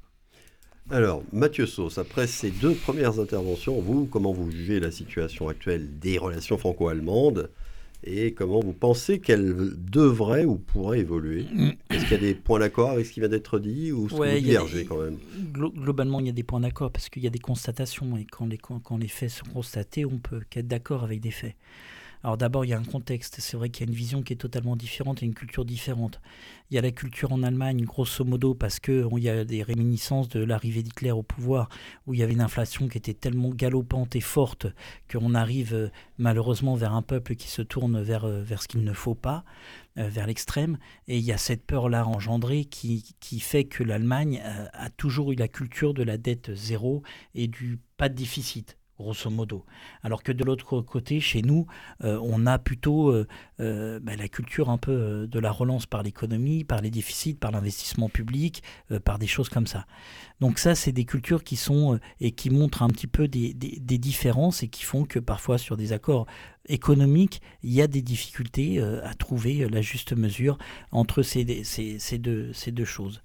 [0.89, 5.99] Alors, Mathieu Sauce, après ces deux premières interventions, vous, comment vous jugez la situation actuelle
[5.99, 7.49] des relations franco-allemandes
[8.05, 11.45] et comment vous pensez qu'elle devrait ou pourrait évoluer?
[11.89, 14.39] Est-ce qu'il y a des points d'accord avec ce qui vient d'être dit ou ouais,
[14.39, 15.17] divergez quand même?
[15.51, 18.45] Globalement, il y a des points d'accord parce qu'il y a des constatations et quand
[18.45, 21.55] les, quand les faits sont constatés, on peut qu'être d'accord avec des faits.
[22.23, 23.37] Alors d'abord, il y a un contexte.
[23.39, 26.19] C'est vrai qu'il y a une vision qui est totalement différente et une culture différente.
[26.69, 30.27] Il y a la culture en Allemagne, grosso modo, parce qu'il y a des réminiscences
[30.29, 31.69] de l'arrivée d'Hitler au pouvoir,
[32.05, 34.67] où il y avait une inflation qui était tellement galopante et forte
[35.11, 38.83] qu'on arrive euh, malheureusement vers un peuple qui se tourne vers, euh, vers ce qu'il
[38.83, 39.45] ne faut pas,
[39.97, 40.77] euh, vers l'extrême.
[41.07, 44.41] Et il y a cette peur-là engendrée qui, qui fait que l'Allemagne
[44.73, 47.03] a toujours eu la culture de la dette zéro
[47.35, 49.65] et du pas de déficit grosso modo.
[50.03, 51.67] Alors que de l'autre côté, chez nous,
[52.03, 53.27] euh, on a plutôt euh,
[53.59, 57.51] euh, bah, la culture un peu de la relance par l'économie, par les déficits, par
[57.51, 58.63] l'investissement public,
[59.03, 59.85] par des choses comme ça.
[60.39, 64.63] Donc ça, c'est des cultures qui sont et qui montrent un petit peu des, différences
[64.63, 66.27] et qui font que parfois sur des accords
[66.67, 70.57] économiques, il y a des difficultés à trouver la juste mesure
[70.91, 73.21] entre ces, deux choses.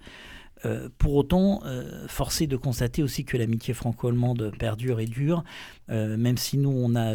[0.65, 5.43] Euh, pour autant, euh, forcé de constater aussi que l'amitié franco-allemande perdure et dure,
[5.91, 7.15] euh, même si nous, on a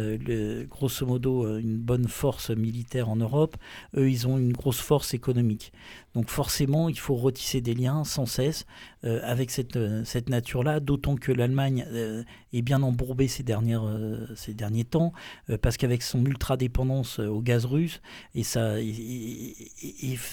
[0.66, 3.56] grosso modo une bonne force militaire en Europe,
[3.96, 5.72] eux, ils ont une grosse force économique.
[6.14, 8.66] Donc forcément, il faut retisser des liens sans cesse
[9.02, 11.86] avec cette, cette nature-là, d'autant que l'Allemagne
[12.52, 13.84] est bien embourbée ces, dernières,
[14.34, 15.12] ces derniers temps,
[15.62, 18.00] parce qu'avec son ultra-dépendance au gaz russe,
[18.34, 18.76] et, ça,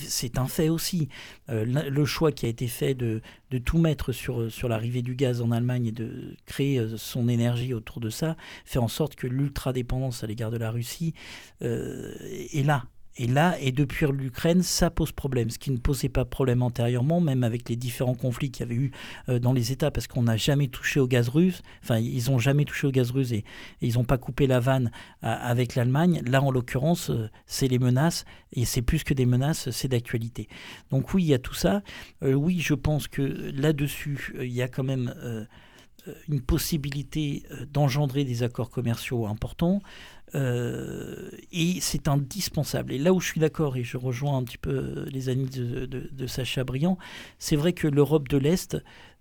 [0.07, 1.09] c'est un fait aussi,
[1.49, 3.05] le choix qui a été fait de
[3.51, 7.28] de, tout mettre sur, sur l'arrivée du gaz en Allemagne et de créer euh, son
[7.28, 8.36] énergie autour de ça,
[8.66, 11.14] fait en sorte que l'ultra-dépendance à l'égard de la Russie
[11.62, 12.86] euh, est là.
[13.18, 15.49] Et là, et depuis l'Ukraine, ça pose problème.
[15.49, 18.82] Ce qui ne posait pas problème antérieurement, même avec les différents conflits qu'il y avait
[18.82, 18.91] eu
[19.30, 21.61] euh, dans les États, parce qu'on n'a jamais touché au gaz russe.
[21.82, 23.45] Enfin, ils n'ont jamais touché au gaz russe et,
[23.80, 24.91] ils n'ont pas coupé la vanne
[25.24, 26.22] euh, avec l'Allemagne.
[26.26, 30.49] Là, en l'occurrence, euh, c'est les menaces, et c'est plus que des menaces, c'est d'actualité.
[30.91, 31.84] Donc oui, il y a tout ça.
[32.22, 35.13] oui, je pense que là-dessus, il y a quand même
[36.28, 39.82] une possibilité d'engendrer des accords commerciaux importants.
[40.36, 42.92] Euh, et c'est indispensable.
[42.92, 46.28] Et là où je suis d'accord, et je rejoins un petit peu les amis de,
[46.28, 46.98] Sacha Briand,
[47.40, 48.78] c'est vrai que l'Europe de l'Est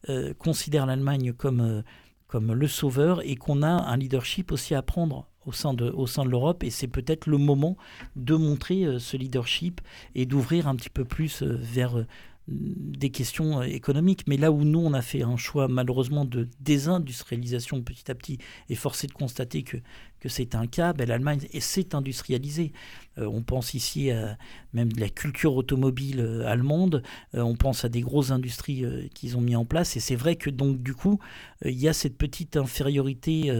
[0.09, 1.83] euh, considère l'Allemagne comme, euh,
[2.27, 6.07] comme le sauveur et qu'on a un leadership aussi à prendre au sein de, au
[6.07, 6.65] sein de l'Europe.
[6.65, 7.77] Et c'est peut-être le moment
[8.17, 9.81] de montrer ce leadership
[10.15, 12.05] et d'ouvrir un petit peu plus vers
[12.47, 14.25] des questions économiques.
[14.27, 18.39] Mais là où nous, on a fait un choix malheureusement de désindustrialisation petit à petit,
[18.69, 19.79] et forcé de constater que,
[20.21, 22.73] que c'est un cas, ben, l'Allemagne s'est industrialisée.
[23.19, 24.37] Euh, on pense ici à
[24.73, 27.03] même de la culture automobile euh, allemande,
[27.35, 28.85] euh, on pense à des grosses industries
[29.15, 31.19] qu'ils ont mis en place, et c'est vrai que donc du coup,
[31.65, 33.53] il y a cette petite infériorité,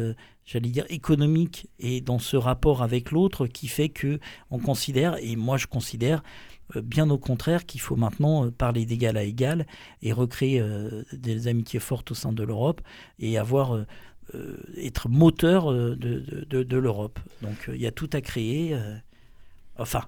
[0.45, 4.19] j'allais dire économique, et dans ce rapport avec l'autre qui fait que
[4.51, 6.23] on considère, et moi je considère,
[6.77, 9.67] bien au contraire qu'il faut maintenant parler d'égal à égal
[10.03, 10.63] et recréer
[11.13, 12.81] des amitiés fortes au sein de l'Europe
[13.19, 13.85] et avoir
[14.77, 17.19] être moteur de, de, de l'Europe.
[17.43, 18.77] Donc il y a tout à créer
[19.79, 20.03] enfin,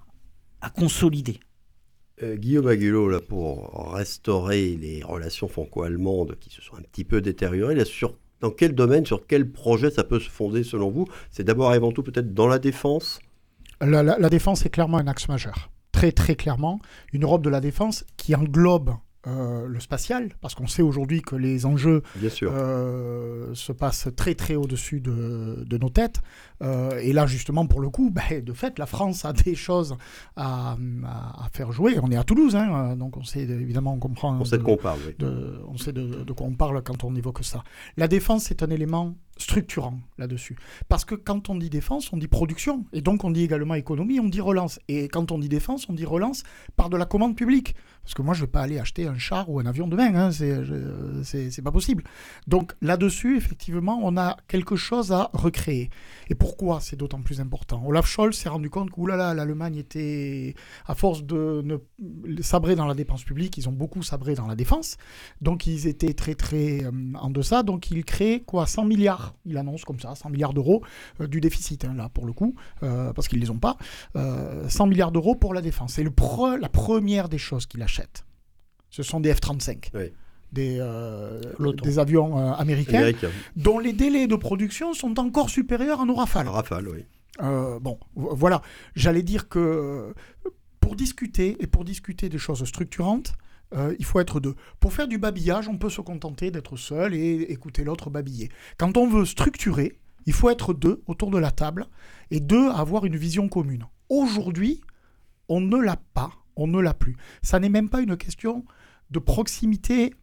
[0.61, 1.41] à consolider.
[2.23, 7.21] Euh, Guillaume Aguilot, là, pour restaurer les relations franco-allemandes qui se sont un petit peu
[7.21, 11.07] détériorées, là, sur, dans quel domaine, sur quel projet ça peut se fonder selon vous?
[11.31, 13.21] C'est d'abord et avant tout peut-être dans la défense?
[13.83, 15.71] La, la, défense est clairement un axe majeur.
[15.97, 16.79] Très très clairement,
[17.15, 18.91] une Europe de la défense qui englobe
[19.27, 22.03] euh, le spatial, parce qu'on sait aujourd'hui que les enjeux
[22.43, 26.21] euh, se passent très très au-dessus de, nos têtes.
[26.63, 29.97] Euh, et là, justement, pour le coup, ben, de fait, la France a des choses
[30.37, 30.77] à,
[31.51, 31.97] faire jouer.
[32.03, 34.39] On est à Toulouse, hein, donc on sait évidemment, on comprend.
[34.39, 35.01] On sait de quoi on parle.
[35.67, 37.65] on sait de, de, quoi on parle quand on évoque ça.
[37.97, 40.57] La défense, c'est un élément structurant là-dessus.
[40.89, 44.21] Parce que quand on dit défense, on dit production, et donc on dit également économie,
[44.21, 44.79] on dit relance.
[44.89, 46.43] Et quand on dit défense, on dit relance
[46.77, 47.75] par de la commande publique.
[48.03, 50.15] Parce que moi, je ne vais pas aller acheter un char ou un avion demain,
[50.15, 52.05] hein, c'est pas possible.
[52.47, 55.91] Donc là-dessus, effectivement, on a quelque chose à recréer.
[56.29, 57.83] Et pourquoi c'est d'autant plus important?
[57.85, 60.55] Olaf Scholz s'est rendu compte que l'Allemagne était,
[60.87, 61.81] à force de
[62.41, 64.97] sabrer dans la dépense publique, ils ont beaucoup sabré dans la défense,
[65.41, 68.67] donc ils étaient très très euh, en deçà, donc ils créent quoi?
[68.67, 70.83] 100 milliards, il annonce comme ça, 100 milliards d'euros
[71.21, 73.77] euh, du déficit, hein, là pour le coup, euh, parce qu'ils ne les ont pas,
[74.15, 75.95] 100 milliards d'euros pour la défense.
[75.95, 78.25] C'est la première des choses qu'il achète
[78.97, 79.91] ce sont des F-35.
[80.53, 81.41] Des, euh,
[81.83, 83.13] des, avions euh, américains,
[83.57, 86.49] dont les délais de production sont encore supérieurs à nos Rafales.
[86.49, 87.05] Rafale, oui.
[87.43, 88.63] Euh, bon, voilà.
[88.95, 90.15] J'allais dire que
[90.81, 93.35] pour discuter, et pour discuter des choses structurantes,
[93.99, 94.55] il faut être deux.
[94.81, 98.51] Pour faire du babillage, on peut se contenter d'être seul et écouter l'autre babiller.
[98.79, 101.87] Quand on veut structurer, il faut être deux autour de la table
[102.31, 103.87] et deux avoir une vision commune.
[104.09, 104.81] Aujourd'hui,
[105.49, 107.17] on ne l'a pas on ne l'a plus.
[107.43, 108.65] Ça n'est même pas une question
[109.11, 110.15] de proximité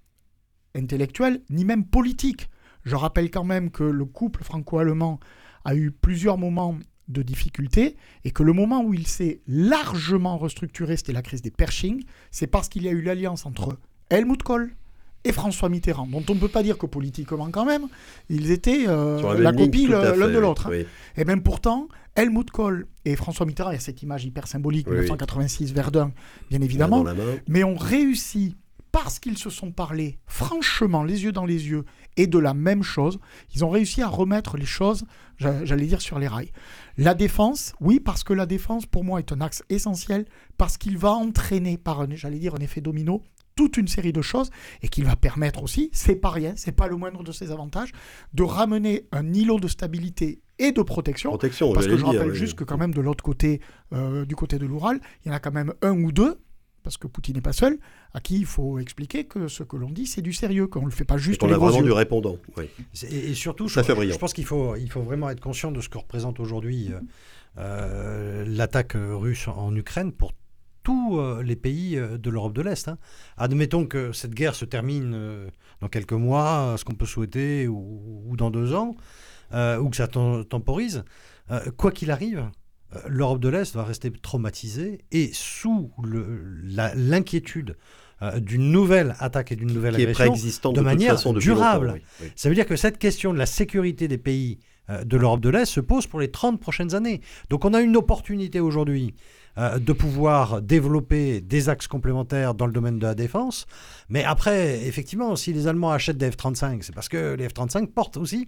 [0.75, 2.49] intellectuelle, ni même politique.
[2.83, 5.19] Je rappelle quand même que le couple franco-allemand
[5.63, 6.77] a eu plusieurs moments
[7.07, 11.51] de difficulté et que le moment où il s'est largement restructuré, c'était la crise des
[11.51, 12.03] Pershing.
[12.31, 13.77] C'est parce qu'il y a eu l'alliance entre
[14.09, 14.73] Helmut Kohl
[15.25, 17.87] et François Mitterrand, dont on ne peut pas dire que politiquement quand même,
[18.29, 20.67] ils étaient euh, la copie l'un de l'autre.
[20.67, 20.83] Hein.
[21.15, 24.87] Et même pourtant, Helmut Kohl et François Mitterrand, il y a cette image hyper symbolique,
[24.87, 26.11] 1986 Verdun,
[26.49, 27.05] bien évidemment,
[27.47, 28.55] mais ont réussi
[28.91, 31.83] parce qu'ils se sont parlé franchement, les yeux dans les yeux,
[32.17, 33.19] et de la même chose,
[33.55, 35.05] ils ont réussi à remettre les choses,
[35.37, 36.51] j'allais dire, sur les rails.
[36.97, 40.25] La défense, oui, parce que la défense, pour moi, est un axe essentiel,
[40.57, 43.21] parce qu'il va entraîner par, j'allais dire, un effet domino,
[43.55, 44.49] toute une série de choses
[44.81, 47.91] et qui va permettre aussi, c'est pas rien, c'est pas le moindre de ses avantages,
[48.33, 51.29] de ramener un îlot de stabilité et de protection.
[51.29, 53.61] protection parce que je rappelle juste que quand même de l'autre côté,
[53.93, 56.39] euh, du côté de l'Oural, il y en a quand même un ou deux,
[56.83, 57.79] parce que Poutine n'est pas seul,
[58.13, 60.85] à qui il faut expliquer que ce que l'on dit, c'est du sérieux, qu'on ne
[60.85, 61.41] le fait pas juste.
[61.43, 62.37] on a vraiment du répondant.
[62.57, 62.65] Oui.
[63.09, 65.97] Et, surtout, je, je, pense qu'il faut, il faut vraiment être conscient de ce que
[65.97, 66.99] représente aujourd'hui euh,
[67.57, 70.33] euh, l'attaque russe en Ukraine pour
[70.83, 72.87] tous euh, les pays euh, de l'Europe de l'Est.
[72.87, 72.97] Hein.
[73.37, 75.49] Admettons que cette guerre se termine euh,
[75.81, 78.95] dans quelques mois, ce qu'on peut souhaiter, ou, dans deux ans,
[79.53, 81.03] ou que ça temporise.
[81.77, 82.49] quoi qu'il arrive,
[83.07, 85.91] l'Europe de l'Est va rester traumatisée et sous
[86.95, 87.77] l'inquiétude
[88.37, 92.01] d'une nouvelle attaque et d'une nouvelle agression de, manière durable.
[92.35, 95.65] Ça veut dire que cette question de la sécurité des pays de l'Europe de l'Est
[95.65, 97.21] se pose pour les 30 prochaines années.
[97.49, 99.13] Donc on a une opportunité aujourd'hui
[99.59, 103.67] euh, de pouvoir développer des axes complémentaires dans le domaine de la défense.
[104.09, 108.17] Mais après, effectivement, si les Allemands achètent des F-35, c'est parce que les F-35 portent
[108.17, 108.47] aussi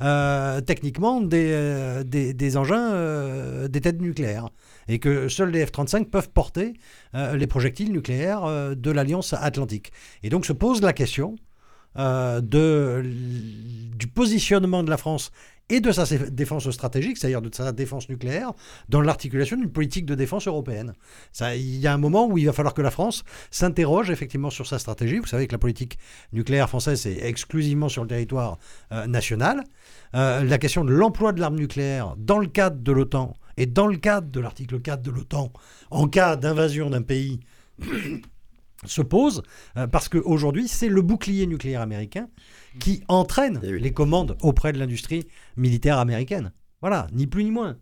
[0.00, 4.48] euh, techniquement des, euh, des, engins, des têtes nucléaires.
[4.88, 6.72] Et que seuls les F-35 peuvent porter
[7.12, 9.92] les projectiles nucléaires de l'Alliance Atlantique.
[10.22, 11.36] Et donc se pose la question
[11.96, 15.32] de, du positionnement de la France
[15.68, 18.52] et de sa défense stratégique, c'est-à-dire de sa défense nucléaire,
[18.88, 20.94] dans l'articulation d'une politique de défense européenne.
[21.40, 24.66] il y a un moment où il va falloir que la France s'interroge effectivement sur
[24.66, 25.18] sa stratégie.
[25.18, 25.98] Vous savez que la politique
[26.32, 28.58] nucléaire française est exclusivement sur le territoire
[28.92, 29.64] euh, national.
[30.14, 33.86] Euh, la question de l'emploi de l'arme nucléaire dans le cadre de l'OTAN et dans
[33.86, 35.52] le cadre de l'article 4 de l'OTAN,
[35.90, 37.40] en cas d'invasion d'un pays
[38.84, 39.42] se pose
[39.76, 42.28] euh, parce qu'aujourd'hui, c'est le bouclier nucléaire américain
[42.80, 45.24] qui entraîne eh les commandes auprès de l'industrie
[45.56, 46.52] militaire américaine.
[46.80, 47.76] Voilà, ni plus ni moins.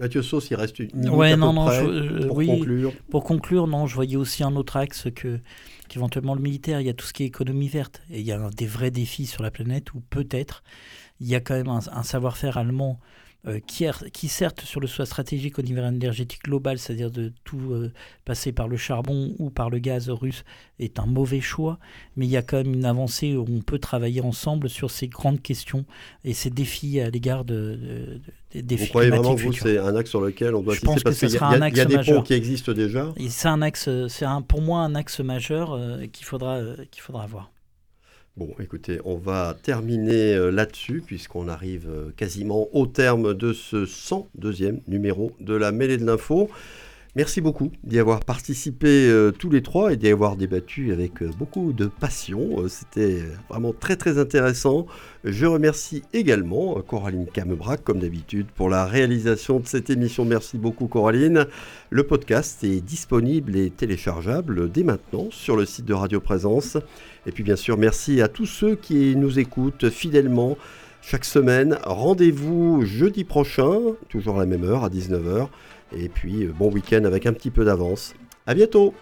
[0.00, 2.92] Mathieu Sauce, il reste une minute ouais, non, non, euh, pour conclure.
[3.10, 5.38] Pour conclure, non, je voyais aussi un autre axe que
[5.88, 6.80] qu'éventuellement le militaire.
[6.80, 8.90] Il y a tout ce qui est économie verte et il y a des vrais
[8.90, 10.64] défis sur la planète où peut-être
[11.20, 12.98] il y a quand même un savoir-faire allemand
[13.46, 17.72] euh, qui, qui, certes sur le choix stratégique au niveau énergétique global, c'est-à-dire de tout
[17.72, 17.92] euh,
[18.24, 20.44] passer par le charbon ou par le gaz russe,
[20.78, 21.78] est un mauvais choix,
[22.16, 25.08] mais il y a quand même une avancée où on peut travailler ensemble sur ces
[25.08, 25.84] grandes questions
[26.24, 28.20] et ces défis à l'égard de,
[28.54, 30.80] des défis Vous croyez vraiment que vous, c'est un axe sur lequel on doit Je
[30.80, 33.12] pense parce qu'il y, a, y a des ponts qui existent déjà.
[33.28, 37.50] C'est un axe, c'est pour moi un axe majeur euh, qu'il faudra, qu'il faudra voir.
[38.36, 43.86] Bon, écoutez, on va terminer euh, là-dessus, puisqu'on arrive euh, quasiment au terme de ce
[43.86, 46.50] 102e numéro de la mêlée de l'info.
[47.16, 51.72] Merci beaucoup d'y avoir participé euh, tous les trois et d'y avoir débattu avec beaucoup
[51.72, 52.66] de passion.
[52.66, 54.86] C'était vraiment très très intéressant.
[55.22, 60.24] Je remercie également Coraline Camebrac, comme d'habitude, pour la réalisation de cette émission.
[60.24, 61.46] Merci beaucoup Coraline.
[61.90, 66.78] Le podcast est disponible et téléchargeable dès maintenant sur le site de Radio Présence.
[67.26, 70.58] Et puis bien sûr, merci à tous ceux qui nous écoutent fidèlement
[71.00, 71.78] chaque semaine.
[71.84, 75.48] Rendez-vous jeudi prochain, toujours à la même heure, à 19h.
[75.96, 78.14] Et puis bon week-end avec un petit peu d'avance.
[78.46, 78.94] À bientôt